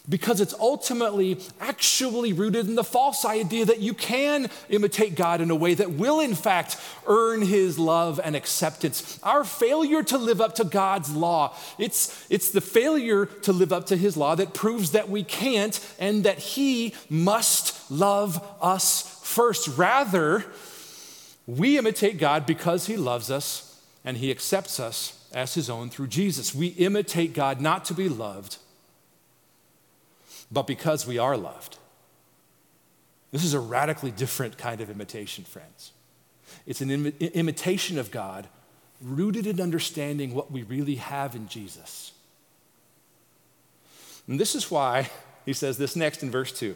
because 0.09 0.40
it's 0.40 0.54
ultimately 0.54 1.38
actually 1.61 2.33
rooted 2.33 2.66
in 2.66 2.75
the 2.75 2.85
false 2.85 3.25
idea 3.25 3.64
that 3.66 3.80
you 3.80 3.92
can 3.92 4.49
imitate 4.71 5.14
God 5.14 5.40
in 5.40 5.50
a 5.50 5.54
way 5.54 5.75
that 5.75 5.92
will, 5.92 6.21
in 6.21 6.35
fact, 6.35 6.78
earn 7.07 7.42
his 7.42 7.78
love 7.78 8.18
and 8.23 8.35
acceptance. 8.35 9.21
Our 9.23 9.45
failure 9.45 10.02
to 10.04 10.18
live 10.18 10.40
up 10.40 10.54
to 10.57 10.64
God's 10.64 11.14
law, 11.14 11.54
it's, 11.78 12.26
it's 12.30 12.50
the 12.50 12.61
failure 12.61 13.26
to 13.26 13.52
live 13.52 13.73
up 13.73 13.87
to 13.87 13.97
his 13.97 14.16
law 14.16 14.35
that 14.35 14.54
proves 14.54 14.92
that 14.92 15.11
we 15.11 15.23
can't 15.23 15.78
and 15.99 16.25
that 16.25 16.38
he 16.38 16.95
must 17.11 17.90
love 17.90 18.42
us 18.62 19.21
first. 19.23 19.68
Rather, 19.76 20.45
we 21.49 21.76
imitate 21.76 22.19
God 22.19 22.47
because 22.47 22.87
he 22.87 22.97
loves 22.97 23.28
us 23.28 23.83
and 24.05 24.19
he 24.19 24.31
accepts 24.31 24.78
us 24.78 25.26
as 25.35 25.55
his 25.55 25.69
own 25.69 25.90
through 25.90 26.07
Jesus. 26.07 26.55
We 26.55 26.69
imitate 26.69 27.33
God 27.33 27.61
not 27.61 27.85
to 27.87 27.95
be 27.95 28.09
loved 28.09 28.59
but 30.50 30.67
because 30.67 31.07
we 31.07 31.19
are 31.19 31.37
loved. 31.37 31.78
This 33.31 33.45
is 33.45 33.55
a 33.55 33.61
radically 33.61 34.11
different 34.11 34.57
kind 34.57 34.81
of 34.81 34.88
imitation, 34.88 35.45
friends. 35.45 35.93
It's 36.67 36.81
an 36.81 36.90
Im- 36.90 37.07
imitation 37.21 37.99
of 37.99 38.11
God 38.11 38.49
rooted 39.02 39.47
in 39.47 39.61
understanding 39.61 40.35
what 40.35 40.50
we 40.50 40.62
really 40.62 40.97
have 40.97 41.35
in 41.35 41.49
Jesus. 41.49 42.12
And 44.26 44.40
this 44.40 44.55
is 44.55 44.71
why 44.71 45.11
he 45.45 45.52
says 45.52 45.78
this 45.78 45.95
next 45.95 46.23
in 46.23 46.31
verse 46.31 46.52
2. 46.59 46.75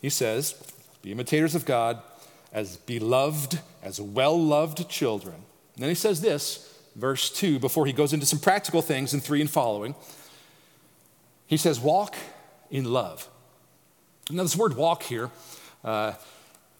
He 0.00 0.08
says, 0.08 0.54
Be 1.02 1.12
imitators 1.12 1.54
of 1.54 1.66
God 1.66 2.02
as 2.52 2.76
beloved, 2.76 3.60
as 3.82 4.00
well 4.00 4.38
loved 4.38 4.88
children. 4.88 5.36
And 5.74 5.82
then 5.82 5.88
he 5.88 5.94
says 5.94 6.20
this, 6.20 6.78
verse 6.96 7.30
2, 7.30 7.58
before 7.58 7.86
he 7.86 7.92
goes 7.92 8.12
into 8.12 8.26
some 8.26 8.38
practical 8.38 8.82
things 8.82 9.14
in 9.14 9.20
3 9.20 9.40
and 9.40 9.50
following. 9.50 9.94
He 11.46 11.56
says, 11.56 11.80
Walk 11.80 12.16
in 12.70 12.84
love. 12.84 13.28
Now, 14.30 14.42
this 14.44 14.56
word 14.56 14.76
walk 14.76 15.02
here 15.02 15.30
uh, 15.84 16.12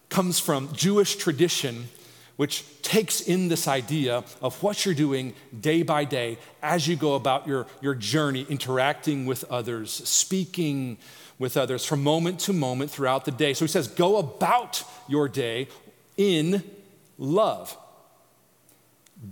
comes 0.09 0.39
from 0.39 0.73
Jewish 0.73 1.17
tradition, 1.17 1.89
which 2.37 2.65
takes 2.83 3.21
in 3.21 3.49
this 3.49 3.67
idea 3.67 4.25
of 4.41 4.63
what 4.63 4.85
you're 4.85 4.95
doing 4.95 5.35
day 5.59 5.83
by 5.83 6.05
day 6.05 6.39
as 6.63 6.87
you 6.87 6.97
go 6.97 7.15
about 7.15 7.49
your, 7.49 7.67
your 7.81 7.95
journey, 7.95 8.47
interacting 8.49 9.27
with 9.27 9.45
others, 9.51 9.93
speaking 10.09 10.99
with 11.41 11.57
others 11.57 11.85
from 11.85 12.05
moment 12.05 12.39
to 12.39 12.53
moment 12.53 12.93
throughout 12.93 13.25
the 13.25 13.33
day. 13.33 13.53
So 13.53 13.65
he 13.65 13.69
says, 13.69 13.89
go 13.89 14.19
about 14.19 14.85
your 15.09 15.29
day 15.29 15.67
in 16.17 16.63
love. 17.19 17.77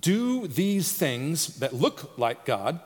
Do 0.01 0.49
these 0.49 0.93
things 0.93 1.59
that 1.59 1.73
look 1.73 2.19
like 2.19 2.45
God 2.45 2.81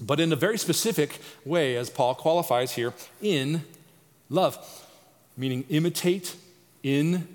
but 0.00 0.20
in 0.20 0.32
a 0.32 0.36
very 0.36 0.58
specific 0.58 1.18
way, 1.44 1.76
as 1.76 1.90
Paul 1.90 2.14
qualifies 2.14 2.72
here, 2.72 2.94
in 3.20 3.64
love, 4.30 4.58
meaning 5.36 5.64
imitate 5.68 6.36
in 6.82 7.26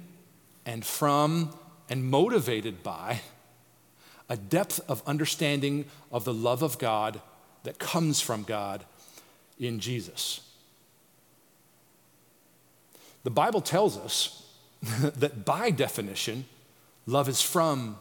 and 0.66 0.86
from 0.86 1.54
and 1.90 2.06
motivated 2.06 2.82
by 2.82 3.22
a 4.30 4.38
depth 4.38 4.80
of 4.90 5.04
understanding 5.06 5.86
of 6.12 6.24
the 6.24 6.34
love 6.34 6.62
of 6.62 6.80
God 6.80 7.22
that 7.64 7.80
comes 7.80 8.22
from 8.22 8.44
God 8.44 8.86
in 9.60 9.80
Jesus. 9.80 10.40
The 13.24 13.32
Bible 13.32 13.62
tells 13.62 13.98
us 13.98 14.46
that 14.82 15.46
by 15.46 15.72
definition, 15.72 16.46
love 17.06 17.30
is 17.30 17.42
from 17.42 17.98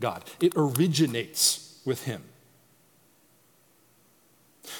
God, 0.00 0.24
it 0.40 0.52
originates 0.56 1.80
with 1.84 2.04
Him. 2.04 2.22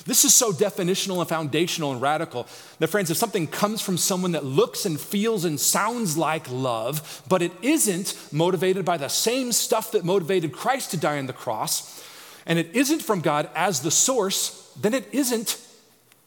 This 0.04 0.24
is 0.24 0.34
so 0.34 0.52
definitional 0.52 1.20
and 1.20 1.28
foundational 1.28 1.92
and 1.92 2.00
radical 2.00 2.46
that, 2.78 2.88
friends, 2.88 3.10
if 3.10 3.16
something 3.16 3.46
comes 3.46 3.80
from 3.80 3.96
someone 3.96 4.32
that 4.32 4.44
looks 4.44 4.86
and 4.86 5.00
feels 5.00 5.44
and 5.44 5.58
sounds 5.58 6.16
like 6.16 6.50
love, 6.50 7.22
but 7.28 7.42
it 7.42 7.52
isn't 7.62 8.16
motivated 8.32 8.84
by 8.84 8.96
the 8.96 9.08
same 9.08 9.52
stuff 9.52 9.92
that 9.92 10.04
motivated 10.04 10.52
Christ 10.52 10.92
to 10.92 10.96
die 10.96 11.18
on 11.18 11.26
the 11.26 11.32
cross, 11.32 12.04
and 12.46 12.58
it 12.58 12.74
isn't 12.74 13.02
from 13.02 13.20
God 13.20 13.48
as 13.54 13.80
the 13.80 13.90
source, 13.90 14.72
then 14.80 14.94
it 14.94 15.08
isn't 15.12 15.60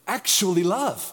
actually 0.06 0.62
love. 0.62 1.12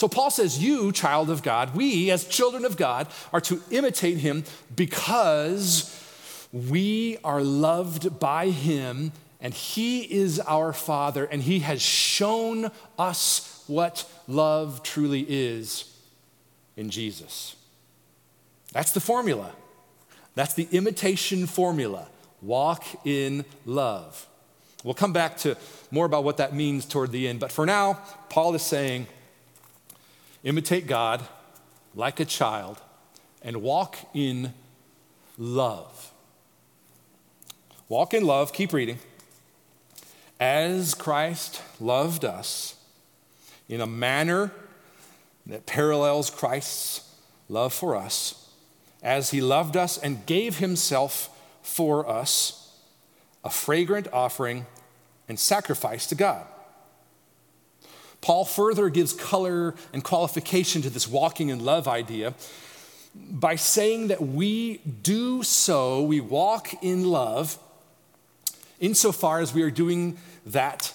So 0.00 0.08
Paul 0.08 0.30
says, 0.30 0.58
You, 0.58 0.92
child 0.92 1.28
of 1.28 1.42
God, 1.42 1.76
we 1.76 2.10
as 2.10 2.24
children 2.24 2.64
of 2.64 2.78
God, 2.78 3.06
are 3.34 3.40
to 3.42 3.60
imitate 3.70 4.16
him 4.16 4.44
because 4.74 5.94
we 6.54 7.18
are 7.22 7.42
loved 7.42 8.18
by 8.18 8.48
Him, 8.48 9.12
and 9.42 9.52
He 9.52 10.00
is 10.00 10.40
our 10.40 10.72
Father, 10.72 11.26
and 11.26 11.42
He 11.42 11.58
has 11.58 11.82
shown 11.82 12.70
us 12.98 13.62
what 13.66 14.10
love 14.26 14.82
truly 14.82 15.26
is 15.28 15.94
in 16.78 16.88
Jesus. 16.88 17.54
That's 18.72 18.92
the 18.92 19.00
formula. 19.00 19.52
That's 20.34 20.54
the 20.54 20.66
imitation 20.72 21.46
formula. 21.46 22.08
Walk 22.40 22.86
in 23.04 23.44
love. 23.66 24.26
We'll 24.82 24.94
come 24.94 25.12
back 25.12 25.36
to 25.38 25.58
more 25.90 26.06
about 26.06 26.24
what 26.24 26.38
that 26.38 26.54
means 26.54 26.86
toward 26.86 27.12
the 27.12 27.28
end, 27.28 27.38
but 27.38 27.52
for 27.52 27.66
now, 27.66 28.00
Paul 28.30 28.54
is 28.54 28.62
saying 28.62 29.06
imitate 30.44 30.86
God 30.86 31.22
like 31.94 32.20
a 32.20 32.24
child 32.24 32.80
and 33.42 33.62
walk 33.62 33.96
in 34.14 34.54
love. 35.38 36.12
Walk 37.88 38.14
in 38.14 38.24
love, 38.24 38.52
keep 38.52 38.72
reading. 38.72 38.98
As 40.38 40.94
Christ 40.94 41.60
loved 41.80 42.24
us 42.24 42.76
in 43.68 43.80
a 43.80 43.86
manner 43.86 44.52
that 45.46 45.66
parallels 45.66 46.30
Christ's 46.30 47.12
love 47.48 47.72
for 47.72 47.96
us, 47.96 48.48
as 49.02 49.30
he 49.30 49.40
loved 49.40 49.76
us 49.76 49.98
and 49.98 50.24
gave 50.26 50.58
himself 50.58 51.28
for 51.62 52.08
us, 52.08 52.74
a 53.42 53.50
fragrant 53.50 54.06
offering 54.12 54.66
and 55.28 55.38
sacrifice 55.38 56.06
to 56.06 56.14
God. 56.14 56.46
Paul 58.20 58.44
further 58.44 58.88
gives 58.88 59.12
color 59.12 59.74
and 59.92 60.04
qualification 60.04 60.82
to 60.82 60.90
this 60.90 61.08
walking 61.08 61.48
in 61.48 61.64
love 61.64 61.88
idea 61.88 62.34
by 63.14 63.56
saying 63.56 64.08
that 64.08 64.22
we 64.22 64.78
do 65.02 65.42
so, 65.42 66.02
we 66.02 66.20
walk 66.20 66.82
in 66.82 67.04
love 67.04 67.58
insofar 68.78 69.40
as 69.40 69.52
we 69.52 69.62
are 69.62 69.70
doing 69.70 70.16
that 70.46 70.92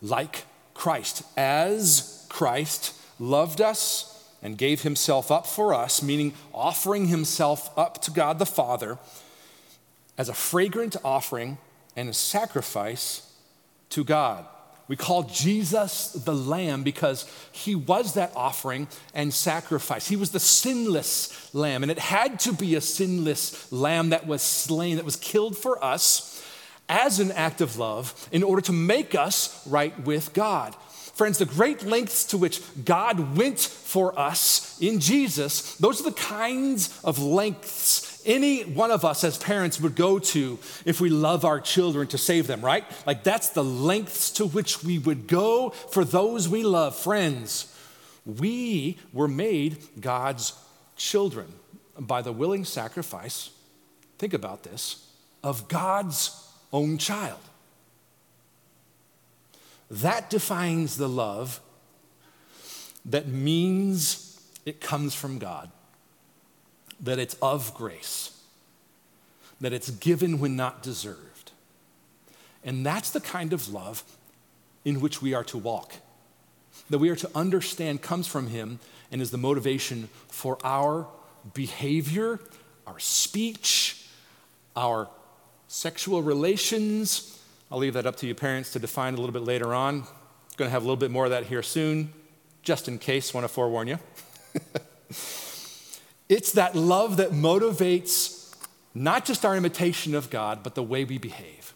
like 0.00 0.44
Christ. 0.74 1.22
As 1.36 2.26
Christ 2.28 2.94
loved 3.18 3.60
us 3.60 4.12
and 4.42 4.58
gave 4.58 4.82
himself 4.82 5.30
up 5.30 5.46
for 5.46 5.74
us, 5.74 6.02
meaning 6.02 6.34
offering 6.54 7.06
himself 7.06 7.76
up 7.76 8.00
to 8.02 8.10
God 8.10 8.38
the 8.38 8.46
Father 8.46 8.98
as 10.16 10.28
a 10.28 10.34
fragrant 10.34 10.96
offering 11.04 11.58
and 11.96 12.08
a 12.08 12.14
sacrifice 12.14 13.32
to 13.90 14.04
God. 14.04 14.46
We 14.88 14.96
call 14.96 15.24
Jesus 15.24 16.12
the 16.12 16.34
Lamb 16.34 16.84
because 16.84 17.28
he 17.50 17.74
was 17.74 18.14
that 18.14 18.32
offering 18.36 18.86
and 19.14 19.34
sacrifice. 19.34 20.08
He 20.08 20.16
was 20.16 20.30
the 20.30 20.40
sinless 20.40 21.52
Lamb, 21.52 21.82
and 21.82 21.90
it 21.90 21.98
had 21.98 22.38
to 22.40 22.52
be 22.52 22.76
a 22.76 22.80
sinless 22.80 23.70
Lamb 23.72 24.10
that 24.10 24.26
was 24.26 24.42
slain, 24.42 24.96
that 24.96 25.04
was 25.04 25.16
killed 25.16 25.56
for 25.56 25.82
us 25.82 26.32
as 26.88 27.18
an 27.18 27.32
act 27.32 27.60
of 27.60 27.78
love 27.78 28.28
in 28.30 28.44
order 28.44 28.62
to 28.62 28.72
make 28.72 29.14
us 29.16 29.66
right 29.66 29.98
with 30.04 30.32
God. 30.32 30.74
Friends, 31.14 31.38
the 31.38 31.46
great 31.46 31.82
lengths 31.82 32.24
to 32.26 32.38
which 32.38 32.60
God 32.84 33.36
went 33.36 33.58
for 33.58 34.16
us 34.18 34.78
in 34.80 35.00
Jesus, 35.00 35.74
those 35.76 36.00
are 36.00 36.10
the 36.10 36.12
kinds 36.12 37.00
of 37.02 37.18
lengths 37.18 38.15
any 38.26 38.62
one 38.62 38.90
of 38.90 39.04
us 39.04 39.24
as 39.24 39.38
parents 39.38 39.80
would 39.80 39.94
go 39.94 40.18
to 40.18 40.58
if 40.84 41.00
we 41.00 41.08
love 41.08 41.44
our 41.44 41.60
children 41.60 42.08
to 42.08 42.18
save 42.18 42.46
them, 42.46 42.64
right? 42.64 42.84
Like 43.06 43.22
that's 43.22 43.50
the 43.50 43.64
lengths 43.64 44.30
to 44.32 44.46
which 44.46 44.82
we 44.82 44.98
would 44.98 45.26
go 45.26 45.70
for 45.70 46.04
those 46.04 46.48
we 46.48 46.62
love. 46.62 46.96
Friends, 46.96 47.72
we 48.26 48.98
were 49.12 49.28
made 49.28 49.78
God's 50.00 50.52
children 50.96 51.46
by 51.98 52.22
the 52.22 52.32
willing 52.32 52.64
sacrifice, 52.64 53.50
think 54.18 54.34
about 54.34 54.64
this, 54.64 55.06
of 55.42 55.68
God's 55.68 56.48
own 56.72 56.98
child. 56.98 57.38
That 59.90 60.28
defines 60.28 60.96
the 60.96 61.08
love 61.08 61.60
that 63.04 63.28
means 63.28 64.40
it 64.64 64.80
comes 64.80 65.14
from 65.14 65.38
God, 65.38 65.70
that 67.00 67.18
it's 67.18 67.34
of 67.34 67.74
grace, 67.74 68.38
that 69.60 69.72
it's 69.72 69.90
given 69.90 70.38
when 70.38 70.56
not 70.56 70.82
deserved. 70.82 71.52
And 72.64 72.84
that's 72.84 73.10
the 73.10 73.20
kind 73.20 73.52
of 73.52 73.72
love 73.72 74.02
in 74.84 75.00
which 75.00 75.22
we 75.22 75.34
are 75.34 75.44
to 75.44 75.58
walk 75.58 75.94
that 76.90 76.98
we 76.98 77.08
are 77.10 77.16
to 77.16 77.30
understand 77.34 78.02
comes 78.02 78.26
from 78.26 78.48
Him 78.48 78.78
and 79.10 79.20
is 79.20 79.30
the 79.30 79.38
motivation 79.38 80.08
for 80.28 80.58
our 80.64 81.06
behavior, 81.54 82.40
our 82.86 82.98
speech, 82.98 84.06
our 84.74 85.08
sexual 85.68 86.22
relations. 86.22 87.40
I'll 87.70 87.78
leave 87.78 87.94
that 87.94 88.06
up 88.06 88.16
to 88.16 88.26
you 88.26 88.34
parents 88.34 88.72
to 88.72 88.78
define 88.78 89.14
a 89.14 89.16
little 89.16 89.32
bit 89.32 89.42
later 89.42 89.74
on. 89.74 90.04
Going 90.56 90.68
to 90.68 90.70
have 90.70 90.82
a 90.82 90.86
little 90.86 90.96
bit 90.96 91.10
more 91.10 91.24
of 91.24 91.30
that 91.30 91.44
here 91.44 91.62
soon, 91.62 92.12
just 92.62 92.88
in 92.88 92.98
case, 92.98 93.34
want 93.34 93.44
to 93.44 93.48
forewarn 93.52 93.88
you. 93.88 93.98
it's 96.28 96.52
that 96.52 96.74
love 96.74 97.18
that 97.18 97.30
motivates 97.30 98.54
not 98.94 99.24
just 99.24 99.44
our 99.44 99.56
imitation 99.56 100.14
of 100.14 100.30
God, 100.30 100.62
but 100.62 100.74
the 100.74 100.82
way 100.82 101.04
we 101.04 101.18
behave. 101.18 101.74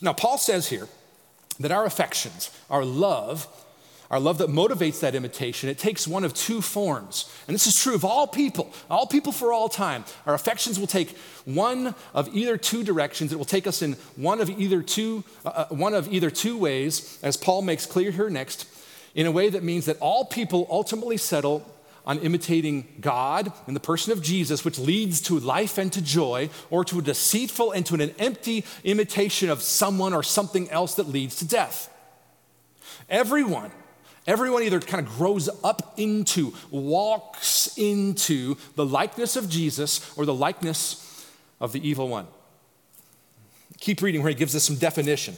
Now, 0.00 0.12
Paul 0.12 0.38
says 0.38 0.68
here 0.68 0.88
that 1.58 1.72
our 1.72 1.84
affections, 1.84 2.50
our 2.70 2.84
love, 2.84 3.48
our 4.10 4.20
love 4.20 4.38
that 4.38 4.48
motivates 4.48 5.00
that 5.00 5.14
imitation, 5.14 5.68
it 5.68 5.78
takes 5.78 6.08
one 6.08 6.24
of 6.24 6.34
two 6.34 6.62
forms. 6.62 7.30
And 7.46 7.54
this 7.54 7.66
is 7.66 7.80
true 7.80 7.94
of 7.94 8.04
all 8.04 8.26
people, 8.26 8.72
all 8.88 9.06
people 9.06 9.32
for 9.32 9.52
all 9.52 9.68
time. 9.68 10.04
Our 10.24 10.34
affections 10.34 10.78
will 10.78 10.86
take 10.86 11.16
one 11.44 11.94
of 12.14 12.34
either 12.34 12.56
two 12.56 12.82
directions. 12.82 13.32
It 13.32 13.36
will 13.36 13.44
take 13.44 13.66
us 13.66 13.82
in 13.82 13.94
one 14.16 14.40
of 14.40 14.48
either 14.50 14.82
two, 14.82 15.24
uh, 15.44 15.48
uh 15.48 15.66
one 15.66 15.94
of 15.94 16.12
either 16.12 16.30
two 16.30 16.56
ways, 16.56 17.18
as 17.22 17.36
Paul 17.36 17.62
makes 17.62 17.86
clear 17.86 18.10
here 18.10 18.30
next, 18.30 18.66
in 19.14 19.26
a 19.26 19.32
way 19.32 19.50
that 19.50 19.62
means 19.62 19.86
that 19.86 19.98
all 19.98 20.24
people 20.24 20.66
ultimately 20.70 21.16
settle 21.16 21.66
on 22.06 22.18
imitating 22.20 22.86
God 23.00 23.52
in 23.66 23.74
the 23.74 23.80
person 23.80 24.12
of 24.12 24.22
Jesus, 24.22 24.64
which 24.64 24.78
leads 24.78 25.20
to 25.22 25.38
life 25.38 25.78
and 25.78 25.92
to 25.92 26.02
joy, 26.02 26.50
or 26.70 26.84
to 26.84 26.98
a 26.98 27.02
deceitful 27.02 27.72
and 27.72 27.84
to 27.86 27.94
an 27.94 28.14
empty 28.18 28.64
imitation 28.84 29.50
of 29.50 29.62
someone 29.62 30.14
or 30.14 30.22
something 30.22 30.68
else 30.70 30.94
that 30.94 31.08
leads 31.08 31.36
to 31.36 31.46
death. 31.46 31.92
Everyone, 33.08 33.70
everyone 34.26 34.62
either 34.62 34.80
kind 34.80 35.06
of 35.06 35.12
grows 35.16 35.48
up 35.62 35.94
into, 35.96 36.54
walks 36.70 37.76
into 37.76 38.56
the 38.76 38.86
likeness 38.86 39.36
of 39.36 39.48
Jesus 39.48 40.16
or 40.16 40.24
the 40.24 40.34
likeness 40.34 41.26
of 41.60 41.72
the 41.72 41.86
evil 41.86 42.08
one. 42.08 42.26
Keep 43.80 44.02
reading 44.02 44.22
where 44.22 44.28
he 44.30 44.34
gives 44.34 44.54
us 44.54 44.64
some 44.64 44.76
definition. 44.76 45.36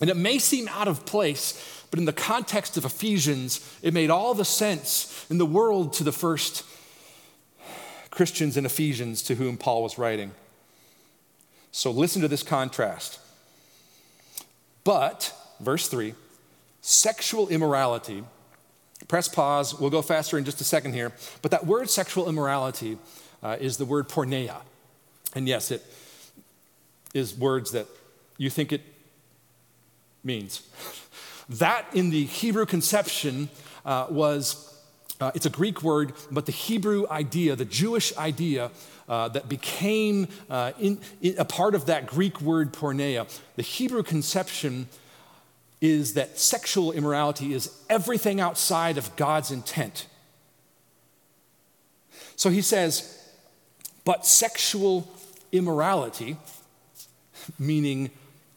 And 0.00 0.10
it 0.10 0.16
may 0.16 0.38
seem 0.38 0.68
out 0.68 0.88
of 0.88 1.06
place 1.06 1.73
but 1.94 2.00
in 2.00 2.06
the 2.06 2.12
context 2.12 2.76
of 2.76 2.84
Ephesians, 2.84 3.60
it 3.80 3.94
made 3.94 4.10
all 4.10 4.34
the 4.34 4.44
sense 4.44 5.24
in 5.30 5.38
the 5.38 5.46
world 5.46 5.92
to 5.92 6.02
the 6.02 6.10
first 6.10 6.64
Christians 8.10 8.56
in 8.56 8.66
Ephesians 8.66 9.22
to 9.22 9.36
whom 9.36 9.56
Paul 9.56 9.84
was 9.84 9.96
writing. 9.96 10.32
So 11.70 11.92
listen 11.92 12.20
to 12.22 12.26
this 12.26 12.42
contrast. 12.42 13.20
But, 14.82 15.32
verse 15.60 15.86
3, 15.86 16.14
sexual 16.80 17.46
immorality, 17.46 18.24
press 19.06 19.28
pause, 19.28 19.78
we'll 19.78 19.88
go 19.88 20.02
faster 20.02 20.36
in 20.36 20.44
just 20.44 20.60
a 20.60 20.64
second 20.64 20.94
here, 20.94 21.12
but 21.42 21.52
that 21.52 21.64
word 21.64 21.88
sexual 21.88 22.28
immorality 22.28 22.98
uh, 23.40 23.56
is 23.60 23.76
the 23.76 23.84
word 23.84 24.08
porneia. 24.08 24.62
And 25.36 25.46
yes, 25.46 25.70
it 25.70 25.86
is 27.14 27.38
words 27.38 27.70
that 27.70 27.86
you 28.36 28.50
think 28.50 28.72
it 28.72 28.82
means. 30.24 30.62
That 31.48 31.86
in 31.94 32.10
the 32.10 32.24
Hebrew 32.24 32.66
conception 32.66 33.48
uh, 33.84 34.06
was, 34.10 34.78
uh, 35.20 35.30
it's 35.34 35.46
a 35.46 35.50
Greek 35.50 35.82
word, 35.82 36.12
but 36.30 36.46
the 36.46 36.52
Hebrew 36.52 37.06
idea, 37.10 37.56
the 37.56 37.64
Jewish 37.64 38.16
idea 38.16 38.70
uh, 39.08 39.28
that 39.28 39.48
became 39.48 40.28
uh, 40.48 40.72
in, 40.80 40.98
in 41.20 41.36
a 41.38 41.44
part 41.44 41.74
of 41.74 41.86
that 41.86 42.06
Greek 42.06 42.40
word 42.40 42.72
porneia, 42.72 43.28
the 43.56 43.62
Hebrew 43.62 44.02
conception 44.02 44.88
is 45.80 46.14
that 46.14 46.38
sexual 46.38 46.92
immorality 46.92 47.52
is 47.52 47.70
everything 47.90 48.40
outside 48.40 48.96
of 48.96 49.14
God's 49.16 49.50
intent. 49.50 50.06
So 52.36 52.48
he 52.48 52.62
says, 52.62 53.20
but 54.04 54.24
sexual 54.24 55.06
immorality, 55.52 56.38
meaning 57.58 58.10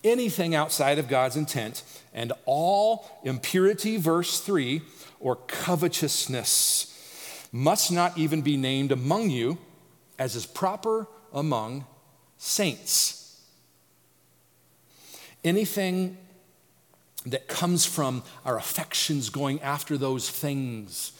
anything 0.03 0.55
outside 0.55 0.99
of 0.99 1.09
God's 1.09 1.35
intent, 1.35 1.83
and 2.17 2.33
all 2.45 3.07
impurity, 3.23 3.97
verse 3.97 4.39
3, 4.39 4.81
or 5.19 5.35
covetousness 5.35 7.47
must 7.51 7.91
not 7.91 8.17
even 8.17 8.41
be 8.41 8.57
named 8.57 8.91
among 8.91 9.29
you 9.29 9.59
as 10.17 10.35
is 10.35 10.47
proper 10.47 11.07
among 11.31 11.85
saints. 12.39 13.39
Anything 15.43 16.17
that 17.27 17.47
comes 17.47 17.85
from 17.85 18.23
our 18.43 18.57
affections 18.57 19.29
going 19.29 19.61
after 19.61 19.95
those 19.95 20.27
things 20.27 21.11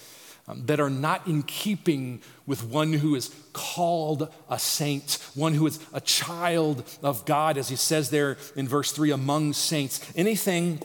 um, 0.48 0.66
that 0.66 0.80
are 0.80 0.90
not 0.90 1.28
in 1.28 1.44
keeping 1.44 2.22
with 2.46 2.64
one 2.64 2.94
who 2.94 3.16
is 3.16 3.34
called 3.54 4.32
a 4.50 4.58
saint, 4.58 5.20
one 5.36 5.54
who 5.54 5.68
is 5.68 5.80
a 5.94 6.02
child 6.02 6.84
of 7.04 7.26
God, 7.26 7.58
as 7.58 7.70
he 7.70 7.76
says 7.76 8.10
there 8.10 8.38
in 8.56 8.68
verse 8.68 8.92
3 8.92 9.12
among 9.12 9.54
saints. 9.54 10.00
Anything 10.16 10.82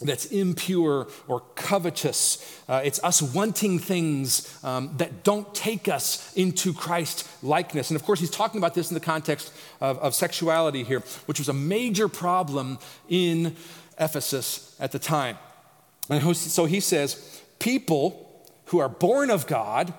that's 0.00 0.26
impure 0.26 1.08
or 1.26 1.40
covetous. 1.54 2.62
Uh, 2.68 2.80
it's 2.84 3.02
us 3.02 3.20
wanting 3.20 3.78
things 3.78 4.58
um, 4.62 4.94
that 4.98 5.24
don't 5.24 5.52
take 5.54 5.88
us 5.88 6.32
into 6.36 6.72
Christ 6.72 7.28
likeness. 7.42 7.90
And 7.90 7.96
of 7.96 8.04
course, 8.04 8.20
he's 8.20 8.30
talking 8.30 8.58
about 8.58 8.74
this 8.74 8.90
in 8.90 8.94
the 8.94 9.00
context 9.00 9.52
of, 9.80 9.98
of 9.98 10.14
sexuality 10.14 10.84
here, 10.84 11.00
which 11.26 11.38
was 11.38 11.48
a 11.48 11.52
major 11.52 12.08
problem 12.08 12.78
in 13.08 13.56
Ephesus 13.98 14.76
at 14.78 14.92
the 14.92 14.98
time. 14.98 15.36
And 16.08 16.36
so 16.36 16.64
he 16.64 16.80
says, 16.80 17.42
people 17.58 18.27
who 18.68 18.78
are 18.78 18.88
born 18.88 19.30
of 19.30 19.46
God, 19.46 19.92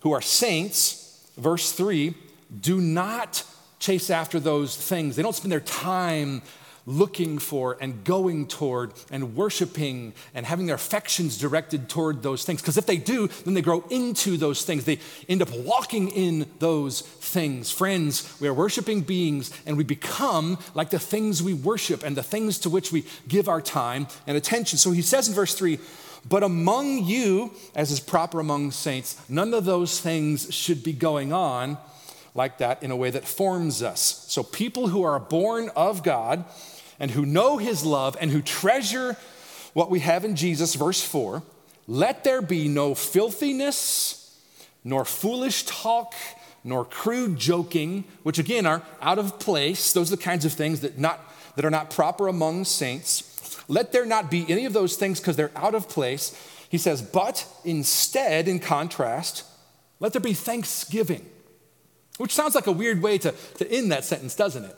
who 0.00 0.12
are 0.12 0.20
saints, 0.20 1.30
verse 1.36 1.72
3, 1.72 2.14
do 2.60 2.80
not 2.80 3.44
chase 3.78 4.10
after 4.10 4.40
those 4.40 4.76
things. 4.76 5.16
They 5.16 5.22
don't 5.22 5.34
spend 5.34 5.52
their 5.52 5.60
time 5.60 6.42
looking 6.86 7.38
for 7.38 7.76
and 7.80 8.04
going 8.04 8.46
toward 8.46 8.92
and 9.10 9.36
worshiping 9.36 10.12
and 10.34 10.46
having 10.46 10.66
their 10.66 10.74
affections 10.74 11.38
directed 11.38 11.88
toward 11.88 12.22
those 12.22 12.44
things. 12.44 12.60
Because 12.60 12.76
if 12.76 12.86
they 12.86 12.96
do, 12.96 13.28
then 13.44 13.54
they 13.54 13.62
grow 13.62 13.84
into 13.90 14.36
those 14.36 14.64
things. 14.64 14.84
They 14.84 14.98
end 15.28 15.42
up 15.42 15.50
walking 15.50 16.08
in 16.08 16.46
those 16.58 17.02
things. 17.02 17.70
Friends, 17.70 18.34
we 18.40 18.48
are 18.48 18.54
worshiping 18.54 19.02
beings 19.02 19.52
and 19.66 19.76
we 19.76 19.84
become 19.84 20.58
like 20.74 20.90
the 20.90 20.98
things 20.98 21.42
we 21.42 21.54
worship 21.54 22.02
and 22.02 22.16
the 22.16 22.22
things 22.22 22.58
to 22.60 22.70
which 22.70 22.92
we 22.92 23.04
give 23.28 23.48
our 23.48 23.60
time 23.60 24.06
and 24.26 24.36
attention. 24.36 24.78
So 24.78 24.90
he 24.90 25.02
says 25.02 25.28
in 25.28 25.34
verse 25.34 25.54
3 25.54 25.78
but 26.28 26.42
among 26.42 27.04
you, 27.04 27.52
as 27.74 27.90
is 27.90 28.00
proper 28.00 28.40
among 28.40 28.72
saints, 28.72 29.20
none 29.28 29.54
of 29.54 29.64
those 29.64 30.00
things 30.00 30.52
should 30.54 30.82
be 30.82 30.92
going 30.92 31.32
on 31.32 31.78
like 32.34 32.58
that 32.58 32.82
in 32.82 32.90
a 32.90 32.96
way 32.96 33.10
that 33.10 33.26
forms 33.26 33.82
us. 33.82 34.26
So, 34.28 34.42
people 34.42 34.88
who 34.88 35.02
are 35.02 35.18
born 35.18 35.70
of 35.74 36.02
God 36.02 36.44
and 36.98 37.10
who 37.10 37.24
know 37.24 37.56
his 37.56 37.84
love 37.84 38.16
and 38.20 38.30
who 38.30 38.42
treasure 38.42 39.16
what 39.72 39.90
we 39.90 40.00
have 40.00 40.24
in 40.24 40.36
Jesus, 40.36 40.74
verse 40.74 41.02
4, 41.02 41.42
let 41.88 42.22
there 42.22 42.42
be 42.42 42.68
no 42.68 42.94
filthiness, 42.94 44.38
nor 44.84 45.04
foolish 45.04 45.64
talk, 45.64 46.14
nor 46.62 46.84
crude 46.84 47.38
joking, 47.38 48.04
which 48.22 48.38
again 48.38 48.66
are 48.66 48.82
out 49.00 49.18
of 49.18 49.38
place. 49.38 49.92
Those 49.92 50.12
are 50.12 50.16
the 50.16 50.22
kinds 50.22 50.44
of 50.44 50.52
things 50.52 50.80
that, 50.80 50.98
not, 50.98 51.20
that 51.56 51.64
are 51.64 51.70
not 51.70 51.90
proper 51.90 52.28
among 52.28 52.64
saints 52.64 53.29
let 53.70 53.92
there 53.92 54.04
not 54.04 54.30
be 54.30 54.44
any 54.48 54.66
of 54.66 54.72
those 54.72 54.96
things 54.96 55.20
because 55.20 55.36
they're 55.36 55.52
out 55.54 55.74
of 55.74 55.88
place. 55.88 56.34
He 56.68 56.76
says, 56.76 57.00
but 57.00 57.46
instead, 57.64 58.48
in 58.48 58.58
contrast, 58.58 59.44
let 60.00 60.12
there 60.12 60.20
be 60.20 60.34
thanksgiving, 60.34 61.24
which 62.18 62.34
sounds 62.34 62.54
like 62.54 62.66
a 62.66 62.72
weird 62.72 63.00
way 63.00 63.16
to, 63.18 63.32
to 63.58 63.72
end 63.72 63.92
that 63.92 64.04
sentence, 64.04 64.34
doesn't 64.34 64.64
it? 64.64 64.76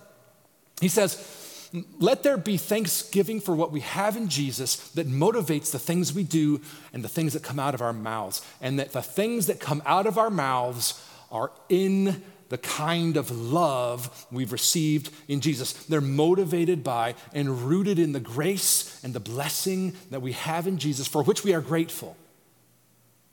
He 0.81 0.89
says, 0.89 1.71
let 1.99 2.23
there 2.23 2.37
be 2.37 2.59
thanksgiving 2.59 3.41
for 3.41 3.57
what 3.57 3.73
we 3.73 3.81
have 3.81 4.15
in 4.15 4.29
Jesus 4.29 4.77
that 4.91 5.09
motivates 5.09 5.71
the 5.71 5.79
things 5.79 6.13
we 6.13 6.23
do 6.23 6.61
and 6.93 7.03
the 7.03 7.09
things 7.09 7.33
that 7.33 7.43
come 7.43 7.59
out 7.59 7.75
of 7.75 7.81
our 7.81 7.95
mouths, 7.95 8.45
and 8.61 8.79
that 8.79 8.93
the 8.93 9.03
things 9.03 9.47
that 9.47 9.59
come 9.59 9.83
out 9.87 10.07
of 10.07 10.19
our 10.19 10.29
mouths 10.31 11.03
are 11.31 11.51
in 11.71 12.23
the 12.53 12.59
kind 12.59 13.17
of 13.17 13.31
love 13.31 14.27
we've 14.31 14.53
received 14.53 15.11
in 15.27 15.41
Jesus. 15.41 15.73
They're 15.73 16.03
motivated 16.03 16.85
by 16.85 17.15
and 17.33 17.63
rooted 17.63 17.99
in 17.99 18.13
the 18.13 18.21
grace 18.21 19.03
and 19.03 19.15
the 19.15 19.21
blessing 19.21 19.95
that 20.11 20.21
we 20.21 20.33
have 20.33 20.67
in 20.67 20.77
Jesus, 20.77 21.09
for 21.09 21.23
which 21.23 21.45
we 21.45 21.55
are 21.55 21.63
grateful. 21.63 22.15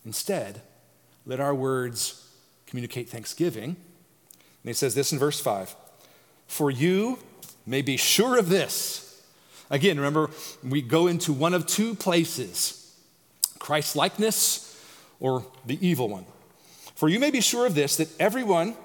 Instead, 0.06 0.62
let 1.26 1.42
our 1.42 1.54
words 1.54 2.30
communicate 2.66 3.10
thanksgiving. 3.10 3.66
And 3.66 3.76
he 4.64 4.72
says 4.72 4.96
this 4.96 5.12
in 5.12 5.20
verse 5.20 5.42
5 5.42 5.76
For 6.48 6.72
you 6.72 7.20
may 7.66 7.82
be 7.82 7.98
sure 7.98 8.40
of 8.40 8.48
this. 8.48 9.22
Again, 9.70 9.98
remember, 9.98 10.30
we 10.64 10.82
go 10.82 11.08
into 11.08 11.34
one 11.34 11.54
of 11.54 11.68
two 11.68 11.94
places 11.94 12.96
Christ 13.60 13.98
likeness 13.98 14.82
or 15.20 15.46
the 15.66 15.78
evil 15.86 16.08
one. 16.08 16.26
For 16.96 17.10
you 17.10 17.20
may 17.20 17.32
be 17.32 17.42
sure 17.42 17.66
of 17.66 17.76
this 17.76 17.98
that 17.98 18.08
everyone 18.18 18.78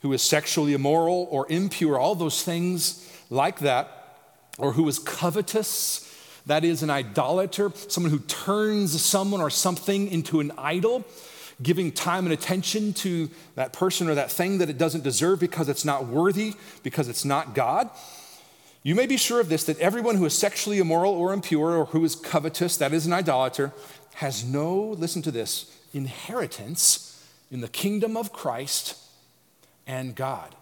who 0.00 0.12
is 0.12 0.22
sexually 0.22 0.74
immoral 0.74 1.26
or 1.30 1.46
impure, 1.50 1.98
all 1.98 2.14
those 2.14 2.42
things 2.42 3.10
like 3.30 3.60
that, 3.60 4.16
or 4.58 4.72
who 4.72 4.88
is 4.88 4.98
covetous, 4.98 6.04
that 6.46 6.64
is 6.64 6.82
an 6.82 6.90
idolater, 6.90 7.70
someone 7.88 8.10
who 8.10 8.20
turns 8.20 9.00
someone 9.02 9.40
or 9.40 9.50
something 9.50 10.08
into 10.08 10.40
an 10.40 10.52
idol, 10.56 11.04
giving 11.62 11.90
time 11.92 12.24
and 12.24 12.32
attention 12.32 12.92
to 12.92 13.28
that 13.56 13.72
person 13.72 14.08
or 14.08 14.14
that 14.14 14.30
thing 14.30 14.58
that 14.58 14.70
it 14.70 14.78
doesn't 14.78 15.04
deserve 15.04 15.40
because 15.40 15.68
it's 15.68 15.84
not 15.84 16.06
worthy, 16.06 16.54
because 16.82 17.08
it's 17.08 17.24
not 17.24 17.54
God. 17.54 17.90
You 18.84 18.94
may 18.94 19.06
be 19.06 19.16
sure 19.16 19.40
of 19.40 19.48
this 19.48 19.64
that 19.64 19.78
everyone 19.80 20.16
who 20.16 20.24
is 20.24 20.38
sexually 20.38 20.78
immoral 20.78 21.12
or 21.12 21.32
impure 21.32 21.76
or 21.76 21.86
who 21.86 22.04
is 22.04 22.14
covetous, 22.14 22.76
that 22.76 22.92
is 22.92 23.06
an 23.06 23.12
idolater, 23.12 23.72
has 24.14 24.44
no, 24.44 24.78
listen 24.80 25.20
to 25.22 25.30
this, 25.30 25.76
inheritance 25.92 27.22
in 27.50 27.60
the 27.60 27.68
kingdom 27.68 28.16
of 28.16 28.32
Christ 28.32 28.96
and 29.88 30.14
God. 30.14 30.54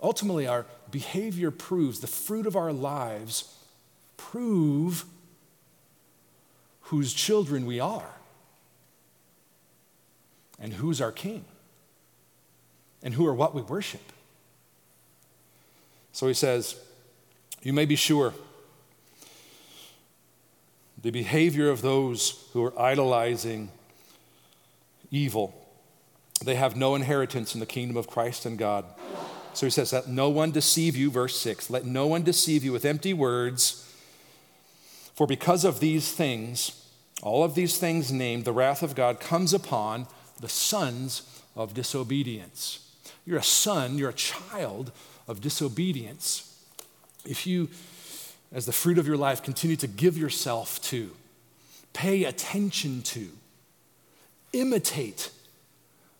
Ultimately, 0.00 0.46
our 0.46 0.64
behavior 0.90 1.50
proves, 1.50 2.00
the 2.00 2.06
fruit 2.06 2.46
of 2.46 2.56
our 2.56 2.72
lives 2.72 3.54
prove 4.16 5.04
whose 6.82 7.12
children 7.12 7.66
we 7.66 7.80
are 7.80 8.14
and 10.58 10.72
who's 10.74 11.00
our 11.00 11.12
king 11.12 11.44
and 13.02 13.14
who 13.14 13.26
or 13.26 13.34
what 13.34 13.54
we 13.54 13.62
worship. 13.62 14.12
So 16.12 16.28
he 16.28 16.34
says, 16.34 16.76
You 17.62 17.72
may 17.72 17.84
be 17.84 17.96
sure 17.96 18.32
the 21.00 21.10
behavior 21.10 21.70
of 21.70 21.82
those 21.82 22.48
who 22.52 22.64
are 22.64 22.80
idolizing 22.80 23.70
evil, 25.10 25.57
they 26.44 26.54
have 26.54 26.76
no 26.76 26.94
inheritance 26.94 27.54
in 27.54 27.60
the 27.60 27.66
kingdom 27.66 27.96
of 27.96 28.06
Christ 28.06 28.46
and 28.46 28.58
God. 28.58 28.84
So 29.54 29.66
he 29.66 29.70
says, 29.70 29.92
Let 29.92 30.08
no 30.08 30.28
one 30.28 30.50
deceive 30.50 30.96
you, 30.96 31.10
verse 31.10 31.38
6. 31.40 31.70
Let 31.70 31.84
no 31.84 32.06
one 32.06 32.22
deceive 32.22 32.64
you 32.64 32.72
with 32.72 32.84
empty 32.84 33.12
words. 33.12 33.84
For 35.14 35.26
because 35.26 35.64
of 35.64 35.80
these 35.80 36.12
things, 36.12 36.84
all 37.22 37.42
of 37.42 37.56
these 37.56 37.76
things 37.78 38.12
named, 38.12 38.44
the 38.44 38.52
wrath 38.52 38.82
of 38.82 38.94
God 38.94 39.18
comes 39.18 39.52
upon 39.52 40.06
the 40.40 40.48
sons 40.48 41.22
of 41.56 41.74
disobedience. 41.74 42.88
You're 43.26 43.38
a 43.38 43.42
son, 43.42 43.98
you're 43.98 44.10
a 44.10 44.14
child 44.14 44.92
of 45.26 45.40
disobedience. 45.40 46.64
If 47.24 47.46
you, 47.46 47.68
as 48.52 48.64
the 48.64 48.72
fruit 48.72 48.96
of 48.96 49.08
your 49.08 49.16
life, 49.16 49.42
continue 49.42 49.76
to 49.76 49.88
give 49.88 50.16
yourself 50.16 50.80
to, 50.82 51.10
pay 51.92 52.24
attention 52.24 53.02
to, 53.02 53.28
imitate 54.52 55.30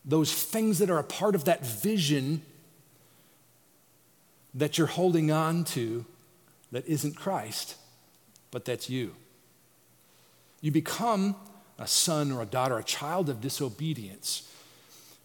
those 0.08 0.32
things 0.32 0.78
that 0.78 0.88
are 0.88 0.98
a 0.98 1.04
part 1.04 1.34
of 1.34 1.44
that 1.44 1.64
vision 1.64 2.40
that 4.54 4.78
you're 4.78 4.86
holding 4.86 5.30
on 5.30 5.62
to 5.62 6.06
that 6.72 6.86
isn't 6.86 7.14
Christ, 7.14 7.76
but 8.50 8.64
that's 8.64 8.88
you. 8.88 9.14
You 10.62 10.72
become 10.72 11.36
a 11.78 11.86
son 11.86 12.32
or 12.32 12.42
a 12.42 12.46
daughter, 12.46 12.78
a 12.78 12.82
child 12.82 13.28
of 13.28 13.42
disobedience, 13.42 14.50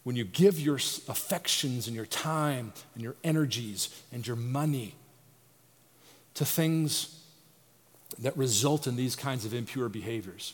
when 0.04 0.18
you 0.18 0.26
give 0.26 0.60
your 0.60 0.76
affections 0.76 1.88
and 1.88 1.96
your 1.96 2.06
time 2.06 2.74
and 2.94 3.02
your 3.02 3.16
energies 3.24 4.04
and 4.12 4.28
your 4.28 4.36
money 4.36 4.96
to 6.34 6.44
things 6.44 7.22
that 8.20 8.36
result 8.38 8.86
in 8.86 8.98
these 8.98 9.16
kinds 9.16 9.46
of 9.46 9.54
impure 9.54 9.88
behaviors. 9.88 10.54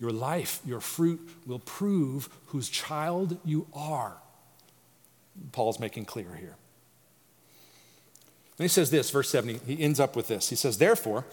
Your 0.00 0.10
life, 0.12 0.60
your 0.64 0.80
fruit 0.80 1.20
will 1.46 1.58
prove 1.58 2.28
whose 2.46 2.68
child 2.68 3.38
you 3.44 3.66
are. 3.74 4.16
Paul's 5.52 5.80
making 5.80 6.04
clear 6.04 6.34
here. 6.38 6.56
And 8.58 8.64
he 8.64 8.68
says 8.68 8.90
this, 8.90 9.10
verse 9.10 9.30
70, 9.30 9.60
he 9.66 9.82
ends 9.82 10.00
up 10.00 10.16
with 10.16 10.28
this. 10.28 10.50
He 10.50 10.56
says, 10.56 10.78
Therefore, 10.78 11.24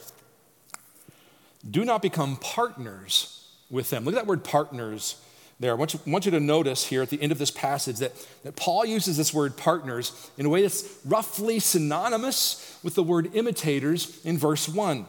do 1.69 1.83
not 1.83 2.01
become 2.01 2.37
partners 2.37 3.49
with 3.69 3.89
them. 3.89 4.05
Look 4.05 4.13
at 4.13 4.17
that 4.17 4.27
word 4.27 4.43
partners 4.43 5.15
there. 5.59 5.71
I 5.71 5.75
want 5.75 5.93
you, 5.93 5.99
want 6.05 6.25
you 6.25 6.31
to 6.31 6.39
notice 6.39 6.85
here 6.85 7.01
at 7.01 7.09
the 7.09 7.21
end 7.21 7.31
of 7.31 7.39
this 7.39 7.49
passage 7.49 7.97
that, 7.97 8.13
that 8.43 8.55
Paul 8.55 8.85
uses 8.85 9.17
this 9.17 9.33
word 9.33 9.57
partners 9.57 10.29
in 10.37 10.45
a 10.45 10.49
way 10.49 10.61
that's 10.61 10.99
roughly 11.05 11.59
synonymous 11.59 12.79
with 12.83 12.95
the 12.95 13.03
word 13.03 13.33
imitators 13.33 14.23
in 14.23 14.37
verse 14.37 14.69
1. 14.69 15.05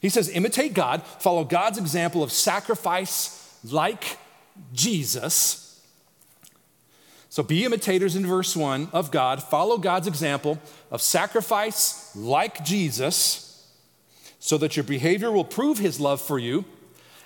He 0.00 0.08
says, 0.08 0.28
Imitate 0.28 0.74
God, 0.74 1.02
follow 1.02 1.44
God's 1.44 1.78
example 1.78 2.22
of 2.22 2.32
sacrifice 2.32 3.58
like 3.64 4.18
Jesus. 4.72 5.60
So 7.28 7.42
be 7.42 7.64
imitators 7.64 8.14
in 8.14 8.26
verse 8.26 8.54
1 8.54 8.90
of 8.92 9.10
God, 9.10 9.42
follow 9.42 9.76
God's 9.76 10.06
example 10.06 10.60
of 10.90 11.02
sacrifice 11.02 12.14
like 12.14 12.64
Jesus 12.64 13.44
so 14.38 14.58
that 14.58 14.76
your 14.76 14.84
behavior 14.84 15.32
will 15.32 15.44
prove 15.44 15.78
his 15.78 15.98
love 15.98 16.20
for 16.20 16.38
you. 16.38 16.64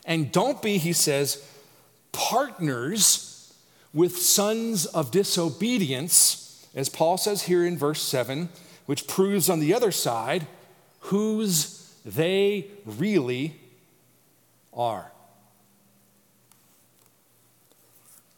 And 0.06 0.32
don't 0.32 0.62
be, 0.62 0.78
he 0.78 0.92
says, 0.92 1.46
partners 2.12 3.52
with 3.92 4.16
sons 4.16 4.86
of 4.86 5.10
disobedience, 5.10 6.66
as 6.74 6.88
Paul 6.88 7.18
says 7.18 7.42
here 7.42 7.66
in 7.66 7.76
verse 7.76 8.00
7, 8.00 8.48
which 8.86 9.06
proves 9.06 9.50
on 9.50 9.60
the 9.60 9.74
other 9.74 9.92
side 9.92 10.46
whose 11.00 11.77
they 12.04 12.66
really 12.84 13.56
are. 14.72 15.10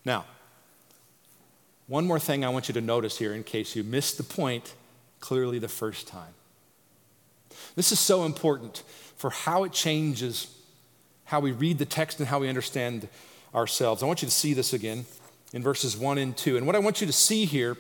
Now, 0.05 0.25
one 1.87 2.07
more 2.07 2.19
thing 2.19 2.45
I 2.45 2.49
want 2.49 2.69
you 2.69 2.75
to 2.75 2.81
notice 2.81 3.19
here 3.19 3.35
in 3.35 3.45
case 3.45 3.75
you 3.77 3.83
missed 3.83 4.17
the 4.17 4.23
point 4.23 4.75
clearly 5.19 5.59
the 5.59 5.69
first 5.69 6.07
time. 6.07 6.35
This 7.77 7.93
is 7.93 8.01
so 8.01 8.25
important 8.25 8.83
for 9.17 9.31
how 9.31 9.65
it 9.65 9.73
changes 9.73 10.57
how 11.25 11.41
we 11.41 11.53
read 11.53 11.79
the 11.79 11.85
text 11.85 12.19
and 12.19 12.29
how 12.29 12.41
we 12.41 12.49
understand 12.49 13.09
ourselves. 13.55 14.03
I 14.03 14.07
want 14.07 14.23
you 14.23 14.27
to 14.27 14.35
see 14.35 14.53
this 14.53 14.73
again 14.73 15.05
in 15.53 15.63
verses 15.63 15.97
1 15.97 16.19
and 16.19 16.37
2. 16.37 16.57
And 16.57 16.67
what 16.67 16.75
I 16.75 16.81
want 16.81 17.01
you 17.01 17.07
to 17.07 17.13
see 17.13 17.45
here 17.45 17.77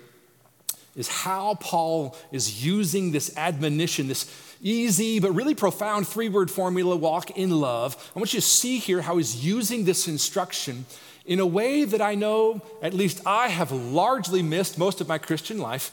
is 0.94 1.08
how 1.08 1.54
Paul 1.54 2.16
is 2.30 2.64
using 2.64 3.12
this 3.12 3.36
admonition, 3.36 4.08
this 4.08 4.24
easy 4.60 5.20
but 5.20 5.32
really 5.32 5.54
profound 5.54 6.06
three 6.06 6.28
word 6.28 6.50
formula 6.50 6.96
walk 6.96 7.36
in 7.36 7.60
love. 7.60 8.10
I 8.14 8.18
want 8.18 8.34
you 8.34 8.40
to 8.40 8.46
see 8.46 8.78
here 8.78 9.02
how 9.02 9.16
he's 9.16 9.44
using 9.44 9.84
this 9.84 10.08
instruction 10.08 10.86
in 11.24 11.40
a 11.40 11.46
way 11.46 11.84
that 11.84 12.00
I 12.00 12.14
know, 12.14 12.62
at 12.82 12.94
least 12.94 13.20
I 13.26 13.48
have 13.48 13.70
largely 13.70 14.42
missed 14.42 14.78
most 14.78 15.00
of 15.00 15.08
my 15.08 15.18
Christian 15.18 15.58
life, 15.58 15.92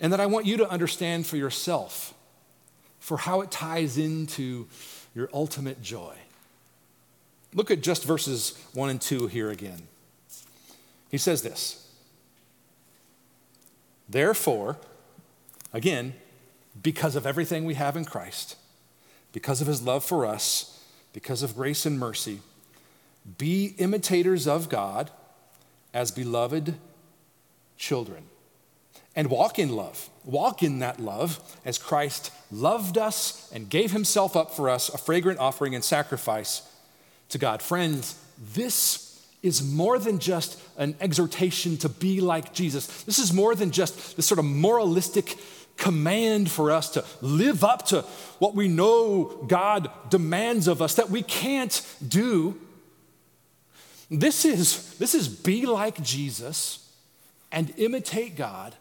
and 0.00 0.12
that 0.12 0.20
I 0.20 0.26
want 0.26 0.46
you 0.46 0.56
to 0.58 0.68
understand 0.68 1.26
for 1.26 1.36
yourself 1.36 2.14
for 3.00 3.18
how 3.18 3.40
it 3.40 3.50
ties 3.50 3.98
into 3.98 4.66
your 5.14 5.28
ultimate 5.32 5.82
joy. 5.82 6.14
Look 7.54 7.70
at 7.70 7.80
just 7.80 8.04
verses 8.04 8.58
1 8.74 8.90
and 8.90 9.00
2 9.00 9.28
here 9.28 9.50
again. 9.50 9.88
He 11.10 11.18
says 11.18 11.42
this 11.42 11.88
Therefore, 14.08 14.76
again, 15.72 16.14
because 16.82 17.16
of 17.16 17.26
everything 17.26 17.64
we 17.64 17.74
have 17.74 17.96
in 17.96 18.04
Christ, 18.04 18.56
because 19.32 19.60
of 19.60 19.66
his 19.66 19.82
love 19.82 20.04
for 20.04 20.26
us, 20.26 20.82
because 21.12 21.42
of 21.42 21.56
grace 21.56 21.86
and 21.86 21.98
mercy, 21.98 22.40
be 23.38 23.74
imitators 23.78 24.46
of 24.46 24.68
God 24.68 25.10
as 25.92 26.10
beloved 26.10 26.74
children 27.76 28.24
and 29.16 29.30
walk 29.30 29.58
in 29.58 29.74
love. 29.74 30.10
Walk 30.24 30.62
in 30.62 30.80
that 30.80 31.00
love 31.00 31.40
as 31.64 31.78
Christ 31.78 32.30
loved 32.52 32.98
us 32.98 33.50
and 33.52 33.68
gave 33.68 33.92
himself 33.92 34.36
up 34.36 34.52
for 34.52 34.68
us, 34.68 34.90
a 34.90 34.98
fragrant 34.98 35.40
offering 35.40 35.74
and 35.74 35.82
sacrifice 35.82 36.62
to 37.30 37.38
God. 37.38 37.62
Friends, 37.62 38.20
this 38.54 39.26
is 39.42 39.62
more 39.62 39.98
than 39.98 40.18
just 40.18 40.60
an 40.76 40.96
exhortation 41.00 41.76
to 41.78 41.88
be 41.88 42.20
like 42.20 42.52
Jesus. 42.52 43.04
This 43.04 43.18
is 43.18 43.32
more 43.32 43.54
than 43.54 43.70
just 43.70 44.16
this 44.16 44.26
sort 44.26 44.38
of 44.38 44.44
moralistic 44.44 45.36
command 45.76 46.50
for 46.50 46.70
us 46.70 46.90
to 46.90 47.04
live 47.20 47.64
up 47.64 47.86
to 47.86 48.02
what 48.38 48.54
we 48.54 48.68
know 48.68 49.24
God 49.46 49.90
demands 50.10 50.68
of 50.68 50.80
us 50.80 50.94
that 50.94 51.10
we 51.10 51.22
can't 51.22 51.86
do. 52.06 52.58
This 54.10 54.44
is, 54.44 54.94
this 54.98 55.14
is 55.14 55.28
be 55.28 55.66
like 55.66 56.02
Jesus 56.02 56.90
and 57.52 57.72
imitate 57.76 58.36
God 58.36 58.74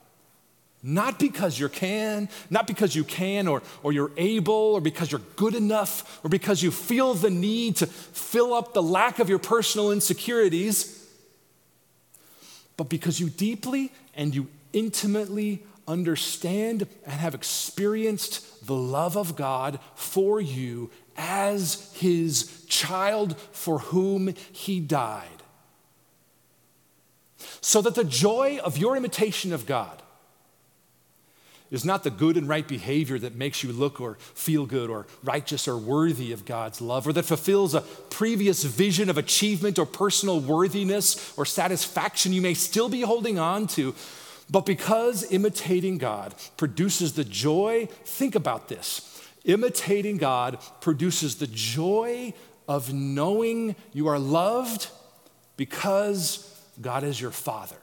not 0.87 1.17
because 1.17 1.59
you 1.59 1.67
can, 1.67 2.29
not 2.51 2.67
because 2.67 2.95
you 2.95 3.03
can 3.03 3.47
or, 3.47 3.63
or 3.81 3.91
you're 3.91 4.11
able 4.17 4.53
or 4.53 4.79
because 4.79 5.11
you're 5.11 5.21
good 5.35 5.55
enough 5.55 6.23
or 6.23 6.29
because 6.29 6.61
you 6.61 6.69
feel 6.69 7.15
the 7.15 7.31
need 7.31 7.77
to 7.77 7.87
fill 7.87 8.53
up 8.53 8.75
the 8.75 8.83
lack 8.83 9.17
of 9.17 9.27
your 9.27 9.39
personal 9.39 9.91
insecurities, 9.91 11.03
but 12.77 12.87
because 12.87 13.19
you 13.19 13.31
deeply 13.31 13.91
and 14.13 14.35
you 14.35 14.47
intimately 14.73 15.63
understand 15.87 16.87
and 17.05 17.13
have 17.13 17.35
experienced 17.35 18.65
the 18.65 18.75
love 18.75 19.15
of 19.15 19.35
God 19.35 19.79
for 19.95 20.41
you 20.41 20.89
as 21.17 21.91
his 21.95 22.65
child 22.67 23.37
for 23.51 23.79
whom 23.79 24.33
he 24.51 24.79
died. 24.79 25.29
So 27.61 27.81
that 27.81 27.95
the 27.95 28.03
joy 28.03 28.59
of 28.63 28.77
your 28.77 28.95
imitation 28.95 29.53
of 29.53 29.65
God 29.65 30.01
is 31.71 31.83
not 31.83 32.03
the 32.03 32.11
good 32.11 32.37
and 32.37 32.47
right 32.47 32.67
behavior 32.67 33.17
that 33.19 33.35
makes 33.35 33.63
you 33.63 33.71
look 33.73 33.99
or 33.99 34.15
feel 34.33 34.65
good 34.65 34.89
or 34.89 35.07
righteous 35.23 35.67
or 35.67 35.77
worthy 35.77 36.31
of 36.31 36.45
God's 36.45 36.79
love 36.79 37.07
or 37.07 37.13
that 37.13 37.25
fulfills 37.25 37.73
a 37.73 37.81
previous 37.81 38.63
vision 38.63 39.09
of 39.09 39.17
achievement 39.17 39.79
or 39.79 39.85
personal 39.85 40.39
worthiness 40.39 41.33
or 41.37 41.45
satisfaction 41.45 42.33
you 42.33 42.41
may 42.41 42.53
still 42.53 42.87
be 42.87 43.01
holding 43.01 43.39
on 43.39 43.67
to. 43.67 43.95
But 44.49 44.65
because 44.65 45.31
imitating 45.31 45.97
God 45.97 46.35
produces 46.57 47.13
the 47.13 47.23
joy, 47.23 47.87
think 48.03 48.35
about 48.35 48.67
this. 48.67 49.11
Imitating 49.43 50.17
God 50.17 50.59
produces 50.81 51.35
the 51.35 51.47
joy 51.47 52.33
of 52.67 52.93
knowing 52.93 53.75
you 53.93 54.07
are 54.07 54.19
loved 54.19 54.89
because 55.57 56.61
God 56.81 57.03
is 57.03 57.19
your 57.19 57.31
Father. 57.31 57.77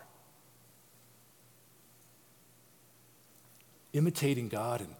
imitating 3.92 4.48
God 4.48 4.80
and 4.80 4.94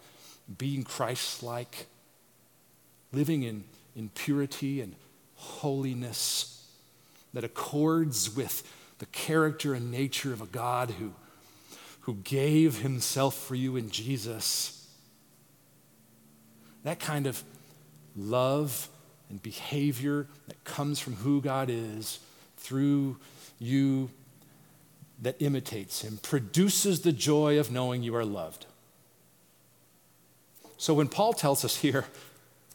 being 0.59 0.83
Christ 0.83 1.43
like, 1.43 1.87
living 3.13 3.43
in, 3.43 3.65
in 3.97 4.11
purity 4.11 4.81
and 4.81 4.95
holiness 5.35 6.67
that 7.35 7.45
accords 7.45 8.35
with 8.35 8.63
the 8.99 9.07
character 9.07 9.75
and 9.75 9.91
nature 9.91 10.33
of 10.33 10.43
a 10.43 10.47
God 10.47 10.91
who, 10.91 11.13
who 12.03 12.15
gave 12.15 12.79
himself 12.79 13.35
for 13.35 13.55
you 13.55 13.77
in 13.77 13.91
Jesus. 13.91 14.87
That 16.85 16.99
kind 16.99 17.27
of 17.27 17.43
love 18.17 18.89
and 19.31 19.43
behavior 19.43 20.27
that 20.49 20.63
comes 20.65 20.99
from 20.99 21.15
who 21.15 21.41
God 21.41 21.69
is 21.71 22.19
through 22.59 23.17
you 23.59 24.11
that 25.23 25.41
imitates 25.41 26.03
him 26.03 26.19
produces 26.23 27.01
the 27.03 27.13
joy 27.13 27.59
of 27.59 27.71
knowing 27.71 28.03
you 28.03 28.15
are 28.17 28.25
loved. 28.25 28.67
So 30.77 30.95
when 30.95 31.07
Paul 31.07 31.33
tells 31.33 31.65
us 31.65 31.77
here 31.77 32.07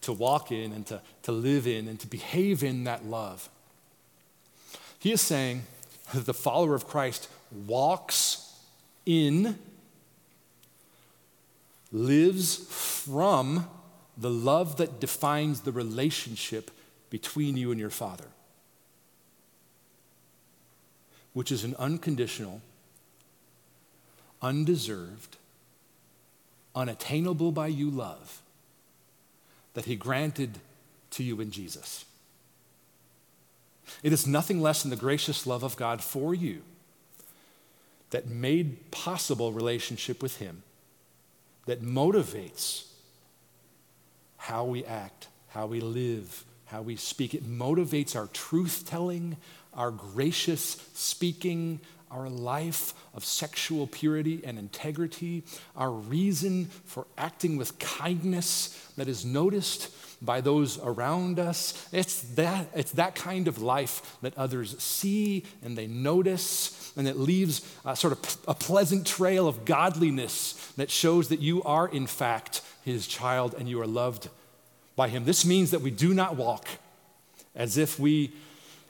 to 0.01 0.13
walk 0.13 0.51
in 0.53 0.71
and 0.71 0.85
to, 0.87 1.01
to 1.23 1.33
live 1.33 1.67
in 1.67 1.89
and 1.89 1.99
to 1.99 2.07
behave 2.07 2.63
in 2.63 2.85
that 2.85 3.05
love, 3.05 3.49
he 4.97 5.11
is 5.11 5.19
saying 5.19 5.63
that 6.13 6.25
the 6.25 6.33
follower 6.33 6.73
of 6.73 6.87
Christ 6.87 7.27
walks 7.51 8.46
in, 9.07 9.57
lives 11.91 12.57
from 12.57 13.67
the 14.17 14.29
love 14.29 14.77
that 14.77 14.99
defines 14.99 15.61
the 15.61 15.71
relationship 15.71 16.69
between 17.09 17.55
you 17.55 17.71
and 17.71 17.79
your 17.79 17.89
Father, 17.89 18.27
which 21.33 21.51
is 21.51 21.63
an 21.63 21.73
unconditional, 21.79 22.61
undeserved, 24.41 25.37
unattainable 26.75 27.51
by 27.51 27.67
you 27.67 27.89
love 27.89 28.41
that 29.73 29.85
He 29.85 29.95
granted 29.95 30.59
to 31.11 31.23
you 31.23 31.39
in 31.39 31.49
Jesus. 31.49 32.03
It 34.03 34.11
is 34.11 34.27
nothing 34.27 34.61
less 34.61 34.81
than 34.81 34.89
the 34.89 34.97
gracious 34.97 35.47
love 35.47 35.63
of 35.63 35.77
God 35.77 36.03
for 36.03 36.35
you 36.35 36.61
that 38.09 38.27
made 38.27 38.91
possible 38.91 39.51
relationship 39.51 40.21
with 40.21 40.37
Him, 40.37 40.63
that 41.65 41.83
motivates 41.83 42.85
how 44.37 44.63
we 44.63 44.85
act, 44.85 45.27
how 45.49 45.65
we 45.65 45.81
live, 45.81 46.45
how 46.65 46.81
we 46.81 46.95
speak. 46.95 47.33
It 47.33 47.45
motivates 47.45 48.15
our 48.15 48.27
truth 48.27 48.85
telling, 48.87 49.37
our 49.73 49.91
gracious 49.91 50.77
speaking, 50.93 51.81
our 52.09 52.29
life 52.29 52.93
of 53.13 53.25
sexual 53.25 53.85
purity 53.85 54.41
and 54.45 54.57
integrity, 54.57 55.43
our 55.75 55.91
reason 55.91 56.65
for 56.85 57.05
acting 57.17 57.57
with 57.57 57.77
kindness 57.79 58.91
that 58.95 59.09
is 59.09 59.25
noticed 59.25 59.89
by 60.21 60.41
those 60.41 60.79
around 60.79 61.39
us. 61.39 61.87
It's 61.91 62.21
that, 62.35 62.67
it's 62.73 62.91
that 62.93 63.15
kind 63.15 63.47
of 63.47 63.61
life 63.61 64.17
that 64.21 64.37
others 64.37 64.81
see 64.81 65.43
and 65.63 65.77
they 65.77 65.87
notice, 65.87 66.86
and 66.97 67.07
it 67.07 67.17
leaves 67.17 67.61
a, 67.85 67.95
sort 67.95 68.13
of 68.13 68.37
a 68.47 68.53
pleasant 68.53 69.05
trail 69.05 69.47
of 69.47 69.65
godliness 69.65 70.53
that 70.77 70.89
shows 70.89 71.29
that 71.29 71.39
you 71.39 71.63
are, 71.63 71.87
in 71.87 72.07
fact, 72.07 72.61
his 72.83 73.07
child 73.07 73.55
and 73.57 73.69
you 73.69 73.79
are 73.79 73.87
loved 73.87 74.29
by 74.95 75.07
him. 75.07 75.25
This 75.25 75.45
means 75.45 75.71
that 75.71 75.81
we 75.81 75.91
do 75.91 76.13
not 76.13 76.35
walk 76.35 76.67
as 77.55 77.77
if 77.77 77.99
we 77.99 78.31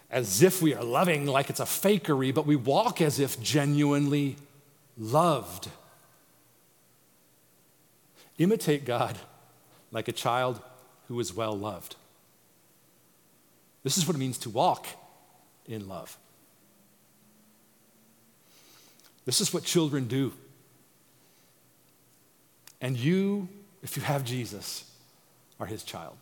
as 0.10 0.42
if 0.42 0.62
we 0.62 0.74
are 0.74 0.84
loving 0.84 1.26
like 1.26 1.50
it's 1.50 1.60
a 1.60 1.66
fakery, 1.66 2.34
but 2.34 2.46
we 2.46 2.56
walk 2.56 3.02
as 3.02 3.20
if 3.20 3.42
genuinely 3.42 4.38
loved. 4.98 5.68
Imitate 8.38 8.86
God 8.86 9.18
like 9.92 10.08
a 10.08 10.14
child 10.14 10.62
who 11.10 11.20
is 11.20 11.34
well 11.34 11.58
loved. 11.58 11.98
This 13.84 13.98
is 13.98 14.08
what 14.08 14.16
it 14.16 14.20
means 14.20 14.38
to 14.40 14.50
walk 14.50 14.88
in 15.68 15.88
love. 15.90 16.18
This 19.28 19.42
is 19.42 19.54
what 19.54 19.64
children 19.64 20.08
do. 20.08 20.32
And 22.80 22.96
you, 22.96 23.50
if 23.84 23.98
you 23.98 24.04
have 24.04 24.24
Jesus, 24.24 24.90
are 25.60 25.66
his 25.66 25.84
child. 25.84 26.16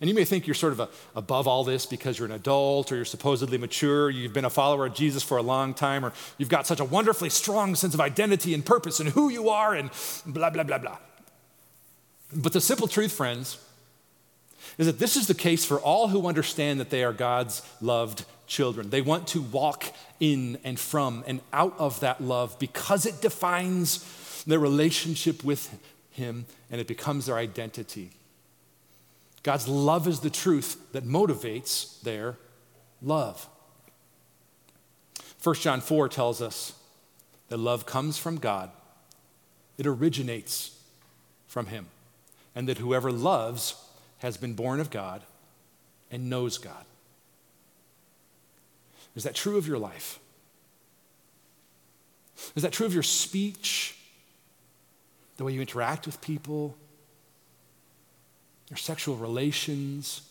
And 0.00 0.08
you 0.08 0.14
may 0.14 0.24
think 0.24 0.46
you're 0.46 0.54
sort 0.54 0.72
of 0.72 0.78
a, 0.78 0.88
above 1.16 1.48
all 1.48 1.64
this 1.64 1.86
because 1.86 2.20
you're 2.20 2.28
an 2.28 2.34
adult 2.34 2.92
or 2.92 2.96
you're 2.96 3.04
supposedly 3.04 3.58
mature, 3.58 4.10
you've 4.10 4.32
been 4.32 4.44
a 4.44 4.50
follower 4.50 4.86
of 4.86 4.94
Jesus 4.94 5.24
for 5.24 5.36
a 5.36 5.42
long 5.42 5.74
time, 5.74 6.04
or 6.04 6.12
you've 6.38 6.48
got 6.48 6.68
such 6.68 6.78
a 6.78 6.84
wonderfully 6.84 7.30
strong 7.30 7.74
sense 7.74 7.94
of 7.94 8.00
identity 8.00 8.54
and 8.54 8.64
purpose 8.64 9.00
and 9.00 9.08
who 9.08 9.28
you 9.28 9.48
are, 9.48 9.74
and 9.74 9.90
blah, 10.24 10.50
blah, 10.50 10.62
blah, 10.62 10.78
blah. 10.78 10.98
But 12.32 12.52
the 12.52 12.60
simple 12.60 12.86
truth, 12.86 13.10
friends, 13.10 13.58
is 14.78 14.86
that 14.86 15.00
this 15.00 15.16
is 15.16 15.26
the 15.26 15.34
case 15.34 15.64
for 15.64 15.80
all 15.80 16.06
who 16.08 16.28
understand 16.28 16.78
that 16.78 16.90
they 16.90 17.02
are 17.02 17.12
God's 17.12 17.60
loved 17.80 18.24
children. 18.46 18.90
They 18.90 19.00
want 19.00 19.28
to 19.28 19.42
walk 19.42 19.92
in 20.20 20.58
and 20.64 20.78
from 20.78 21.24
and 21.26 21.40
out 21.52 21.74
of 21.78 22.00
that 22.00 22.22
love 22.22 22.58
because 22.58 23.06
it 23.06 23.20
defines 23.20 24.44
their 24.44 24.58
relationship 24.58 25.44
with 25.44 25.76
Him 26.10 26.46
and 26.70 26.80
it 26.80 26.86
becomes 26.86 27.26
their 27.26 27.36
identity. 27.36 28.10
God's 29.42 29.68
love 29.68 30.08
is 30.08 30.20
the 30.20 30.30
truth 30.30 30.92
that 30.92 31.04
motivates 31.04 32.00
their 32.02 32.36
love. 33.02 33.46
1 35.42 35.54
John 35.56 35.80
4 35.82 36.08
tells 36.08 36.40
us 36.40 36.72
that 37.48 37.58
love 37.58 37.84
comes 37.84 38.16
from 38.16 38.38
God, 38.38 38.70
it 39.76 39.86
originates 39.86 40.78
from 41.46 41.66
Him, 41.66 41.86
and 42.54 42.66
that 42.68 42.78
whoever 42.78 43.12
loves 43.12 43.74
has 44.18 44.38
been 44.38 44.54
born 44.54 44.80
of 44.80 44.90
God 44.90 45.22
and 46.10 46.30
knows 46.30 46.56
God. 46.56 46.86
Is 49.16 49.24
that 49.24 49.34
true 49.34 49.56
of 49.56 49.66
your 49.68 49.78
life? 49.78 50.18
Is 52.56 52.62
that 52.62 52.72
true 52.72 52.86
of 52.86 52.94
your 52.94 53.02
speech? 53.02 53.96
The 55.36 55.44
way 55.44 55.52
you 55.52 55.60
interact 55.60 56.06
with 56.06 56.20
people? 56.20 56.76
Your 58.70 58.76
sexual 58.76 59.16
relations? 59.16 60.22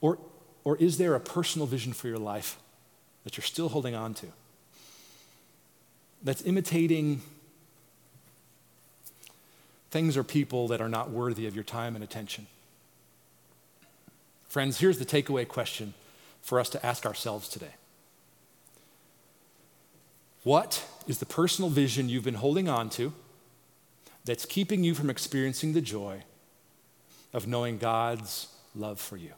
Or, 0.00 0.18
or 0.64 0.76
is 0.76 0.98
there 0.98 1.14
a 1.14 1.20
personal 1.20 1.66
vision 1.66 1.92
for 1.92 2.08
your 2.08 2.18
life 2.18 2.58
that 3.24 3.36
you're 3.36 3.44
still 3.44 3.70
holding 3.70 3.94
on 3.94 4.14
to? 4.14 4.26
That's 6.22 6.42
imitating 6.42 7.22
things 9.94 10.16
or 10.16 10.24
people 10.24 10.66
that 10.66 10.80
are 10.80 10.88
not 10.88 11.10
worthy 11.10 11.46
of 11.46 11.54
your 11.54 11.62
time 11.62 11.94
and 11.94 12.02
attention. 12.02 12.48
Friends, 14.48 14.80
here's 14.80 14.98
the 14.98 15.04
takeaway 15.04 15.46
question 15.46 15.94
for 16.42 16.58
us 16.58 16.68
to 16.70 16.84
ask 16.84 17.06
ourselves 17.06 17.48
today 17.48 17.74
What 20.42 20.84
is 21.06 21.20
the 21.20 21.26
personal 21.26 21.70
vision 21.70 22.08
you've 22.08 22.24
been 22.24 22.34
holding 22.34 22.68
on 22.68 22.90
to 22.90 23.12
that's 24.24 24.44
keeping 24.44 24.82
you 24.82 24.94
from 24.94 25.10
experiencing 25.10 25.74
the 25.74 25.80
joy 25.80 26.24
of 27.32 27.46
knowing 27.46 27.78
God's 27.78 28.48
love 28.74 29.00
for 29.00 29.16
you? 29.16 29.34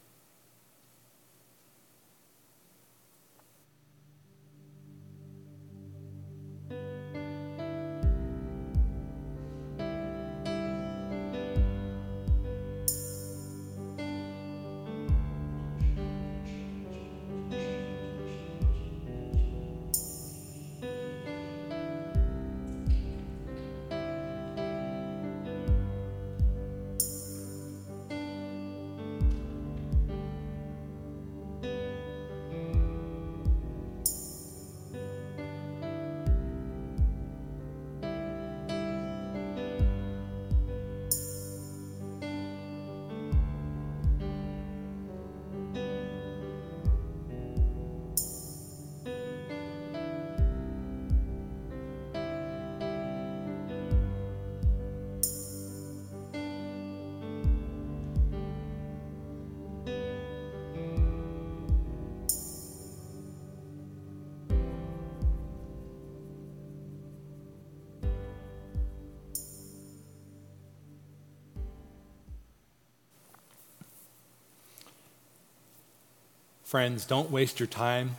Friends, 76.67 77.05
don't 77.05 77.31
waste 77.31 77.61
your 77.61 77.69
time 77.69 78.17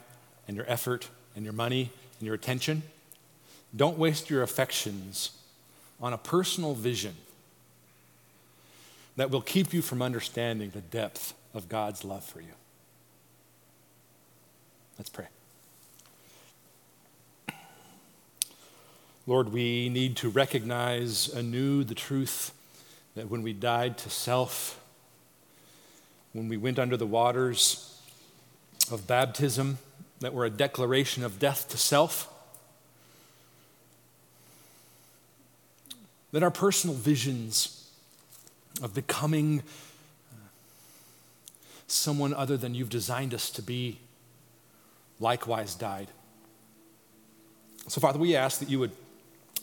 and 0.47 0.55
your 0.55 0.65
effort 0.69 1.09
and 1.35 1.43
your 1.43 1.53
money 1.53 1.91
and 2.17 2.25
your 2.25 2.33
attention. 2.33 2.81
Don't 3.75 3.97
waste 3.97 4.29
your 4.29 4.41
affections 4.41 5.31
on 5.99 6.13
a 6.13 6.17
personal 6.17 6.73
vision 6.73 7.15
that 9.17 9.29
will 9.29 9.41
keep 9.41 9.73
you 9.73 9.81
from 9.81 10.01
understanding 10.01 10.69
the 10.69 10.79
depth 10.79 11.33
of 11.53 11.67
God's 11.67 12.05
love 12.05 12.23
for 12.23 12.39
you. 12.39 12.53
Let's 14.97 15.09
pray. 15.09 15.27
Lord, 19.27 19.51
we 19.51 19.89
need 19.89 20.15
to 20.17 20.29
recognize 20.29 21.27
anew 21.27 21.83
the 21.83 21.95
truth 21.95 22.53
that 23.13 23.29
when 23.29 23.41
we 23.41 23.51
died 23.51 23.97
to 23.97 24.09
self, 24.09 24.81
when 26.31 26.47
we 26.47 26.55
went 26.55 26.79
under 26.79 26.95
the 26.95 27.05
waters 27.05 27.93
of 28.91 29.07
baptism, 29.07 29.77
that 30.19 30.33
were 30.33 30.45
a 30.45 30.49
declaration 30.49 31.23
of 31.23 31.39
death 31.39 31.69
to 31.69 31.77
self, 31.77 32.33
that 36.31 36.43
our 36.43 36.51
personal 36.51 36.95
visions 36.95 37.89
of 38.81 38.93
becoming 38.93 39.61
uh, 40.31 40.35
someone 41.87 42.33
other 42.33 42.57
than 42.57 42.75
you've 42.75 42.89
designed 42.89 43.33
us 43.33 43.49
to 43.49 43.61
be 43.61 43.99
likewise 45.19 45.75
died. 45.75 46.07
So, 47.87 48.01
Father, 48.01 48.19
we 48.19 48.35
ask 48.35 48.59
that 48.59 48.69
you 48.69 48.79
would 48.79 48.91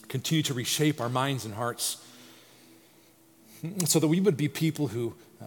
continue 0.07 0.43
to 0.43 0.53
reshape 0.53 0.99
our 0.99 1.09
minds 1.09 1.45
and 1.45 1.53
hearts 1.53 2.03
so 3.85 3.99
that 3.99 4.07
we 4.07 4.19
would 4.19 4.37
be 4.37 4.47
people 4.47 4.87
who 4.87 5.13
uh, 5.41 5.45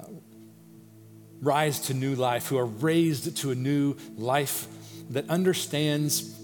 rise 1.41 1.81
to 1.83 1.95
new 1.95 2.15
life, 2.15 2.49
who 2.49 2.59
are 2.59 2.67
raised 2.67 3.37
to 3.39 3.51
a 3.51 3.55
new 3.55 3.97
life 4.17 4.67
that 5.11 5.29
understands 5.31 6.35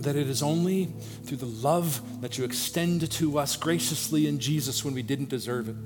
that 0.00 0.16
it 0.16 0.28
is 0.28 0.42
only 0.42 0.86
through 1.24 1.38
the 1.38 1.46
love 1.46 2.20
that 2.20 2.36
you 2.36 2.44
extend 2.44 3.10
to 3.10 3.38
us 3.38 3.56
graciously 3.56 4.26
in 4.26 4.38
Jesus 4.38 4.84
when 4.84 4.94
we 4.94 5.02
didn't 5.02 5.30
deserve 5.30 5.68
it 5.68 5.76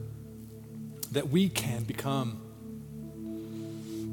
that 1.13 1.29
we 1.29 1.49
can 1.49 1.83
become 1.85 2.41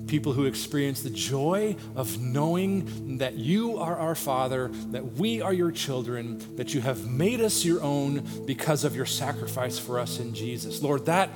people 0.07 0.32
who 0.32 0.45
experience 0.45 1.03
the 1.03 1.09
joy 1.09 1.75
of 1.95 2.19
knowing 2.21 3.17
that 3.17 3.34
you 3.34 3.78
are 3.78 3.97
our 3.97 4.15
Father, 4.15 4.69
that 4.91 5.05
we 5.13 5.41
are 5.41 5.51
your 5.51 5.71
children, 5.71 6.55
that 6.55 6.73
you 6.73 6.80
have 6.80 7.05
made 7.09 7.41
us 7.41 7.65
your 7.65 7.84
own 7.84 8.45
because 8.45 8.86
of 8.86 8.95
your 8.95 9.05
sacrifice 9.05 9.78
for 9.78 9.99
us 9.99 10.19
in 10.19 10.34
Jesus. 10.34 10.82
Lord, 10.82 11.07
that, 11.07 11.30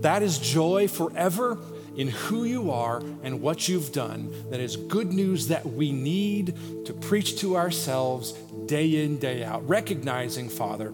that 0.00 0.22
is 0.22 0.38
joy 0.38 0.88
forever 0.88 1.58
in 1.98 2.06
who 2.08 2.44
you 2.44 2.70
are 2.70 3.02
and 3.22 3.42
what 3.42 3.68
you've 3.68 3.92
done. 3.92 4.32
That 4.50 4.60
is 4.60 4.76
good 4.76 5.12
news 5.12 5.48
that 5.48 5.66
we 5.66 5.90
need 5.90 6.56
to 6.86 6.94
preach 6.94 7.40
to 7.40 7.56
ourselves 7.56 8.32
day 8.66 9.04
in, 9.04 9.18
day 9.18 9.42
out, 9.42 9.68
recognizing, 9.68 10.48
Father, 10.48 10.92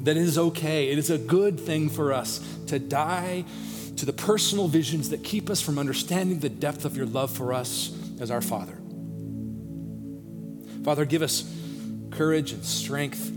that 0.00 0.16
it 0.16 0.22
is 0.22 0.38
okay, 0.38 0.88
it 0.88 0.98
is 0.98 1.10
a 1.10 1.18
good 1.18 1.60
thing 1.60 1.90
for 1.90 2.14
us 2.14 2.40
to 2.68 2.78
die 2.78 3.44
to 3.96 4.06
the 4.06 4.12
personal 4.12 4.66
visions 4.66 5.10
that 5.10 5.22
keep 5.22 5.50
us 5.50 5.60
from 5.60 5.78
understanding 5.78 6.38
the 6.38 6.48
depth 6.48 6.86
of 6.86 6.96
your 6.96 7.06
love 7.06 7.30
for 7.30 7.52
us 7.52 7.94
as 8.18 8.30
our 8.30 8.40
Father. 8.40 8.78
Father, 10.84 11.04
give 11.04 11.20
us 11.20 11.52
courage 12.10 12.52
and 12.52 12.64
strength 12.64 13.30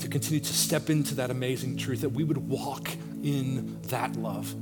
to 0.00 0.08
continue 0.08 0.40
to 0.40 0.52
step 0.52 0.90
into 0.90 1.14
that 1.14 1.30
amazing 1.30 1.76
truth, 1.76 2.00
that 2.00 2.08
we 2.08 2.24
would 2.24 2.38
walk 2.48 2.90
in 3.22 3.80
that 3.82 4.16
love. 4.16 4.52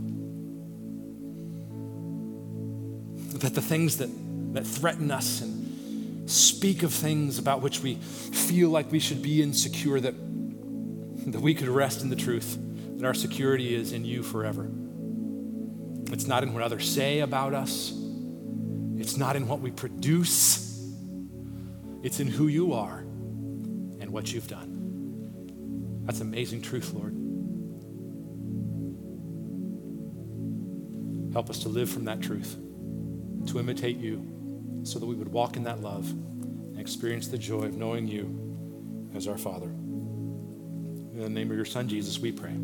That 3.43 3.55
the 3.55 3.62
things 3.62 3.99
that, 3.99 4.09
that 4.55 4.66
threaten 4.66 5.11
us 5.11 5.40
and 5.40 6.28
speak 6.30 6.82
of 6.82 6.93
things 6.93 7.38
about 7.38 7.61
which 7.61 7.80
we 7.80 7.97
feel 7.97 8.70
like 8.70 8.90
we 8.90 8.99
should 8.99 9.22
be 9.22 9.43
insecure, 9.43 10.01
that, 10.01 10.14
that 11.32 11.40
we 11.40 11.55
could 11.55 11.68
rest 11.68 12.03
in 12.03 12.09
the 12.09 12.16
truth 12.16 12.57
that 13.03 13.09
our 13.09 13.14
security 13.14 13.74
is 13.74 13.93
in 13.93 14.05
you 14.05 14.22
forever. 14.22 14.70
It's 16.12 16.28
not 16.28 16.45
in 16.45 16.55
what 16.55 16.62
others 16.62 16.88
say 16.88 17.18
about 17.18 17.53
us, 17.53 17.93
it's 18.97 19.16
not 19.16 19.34
in 19.34 19.49
what 19.49 19.59
we 19.59 19.72
produce, 19.72 20.80
it's 22.05 22.20
in 22.20 22.28
who 22.28 22.47
you 22.47 22.74
are 22.74 22.99
and 22.99 24.11
what 24.11 24.32
you've 24.32 24.47
done. 24.47 26.03
That's 26.05 26.20
amazing 26.20 26.62
truth, 26.62 26.93
Lord. 26.95 27.14
Help 31.32 31.51
us 31.51 31.59
to 31.61 31.68
live 31.68 31.90
from 31.90 32.05
that 32.05 32.20
truth, 32.20 32.57
to 33.47 33.59
imitate 33.59 33.99
you, 33.99 34.82
so 34.84 34.99
that 34.99 35.07
we 35.07 35.14
would 35.14 35.32
walk 35.32 35.57
in 35.57 35.64
that 35.64 35.80
love 35.80 36.11
and 36.11 36.78
experience 36.80 37.28
the 37.28 37.38
joy 37.38 37.64
of 37.64 37.76
knowing 37.76 38.09
you 38.09 39.11
as 39.14 39.28
our 39.28 39.38
Father. 39.38 39.68
In 39.68 41.20
the 41.20 41.28
name 41.28 41.51
of 41.51 41.57
your 41.57 41.66
Son, 41.66 41.88
Jesus, 41.88 42.18
we 42.18 42.32
pray. 42.32 42.55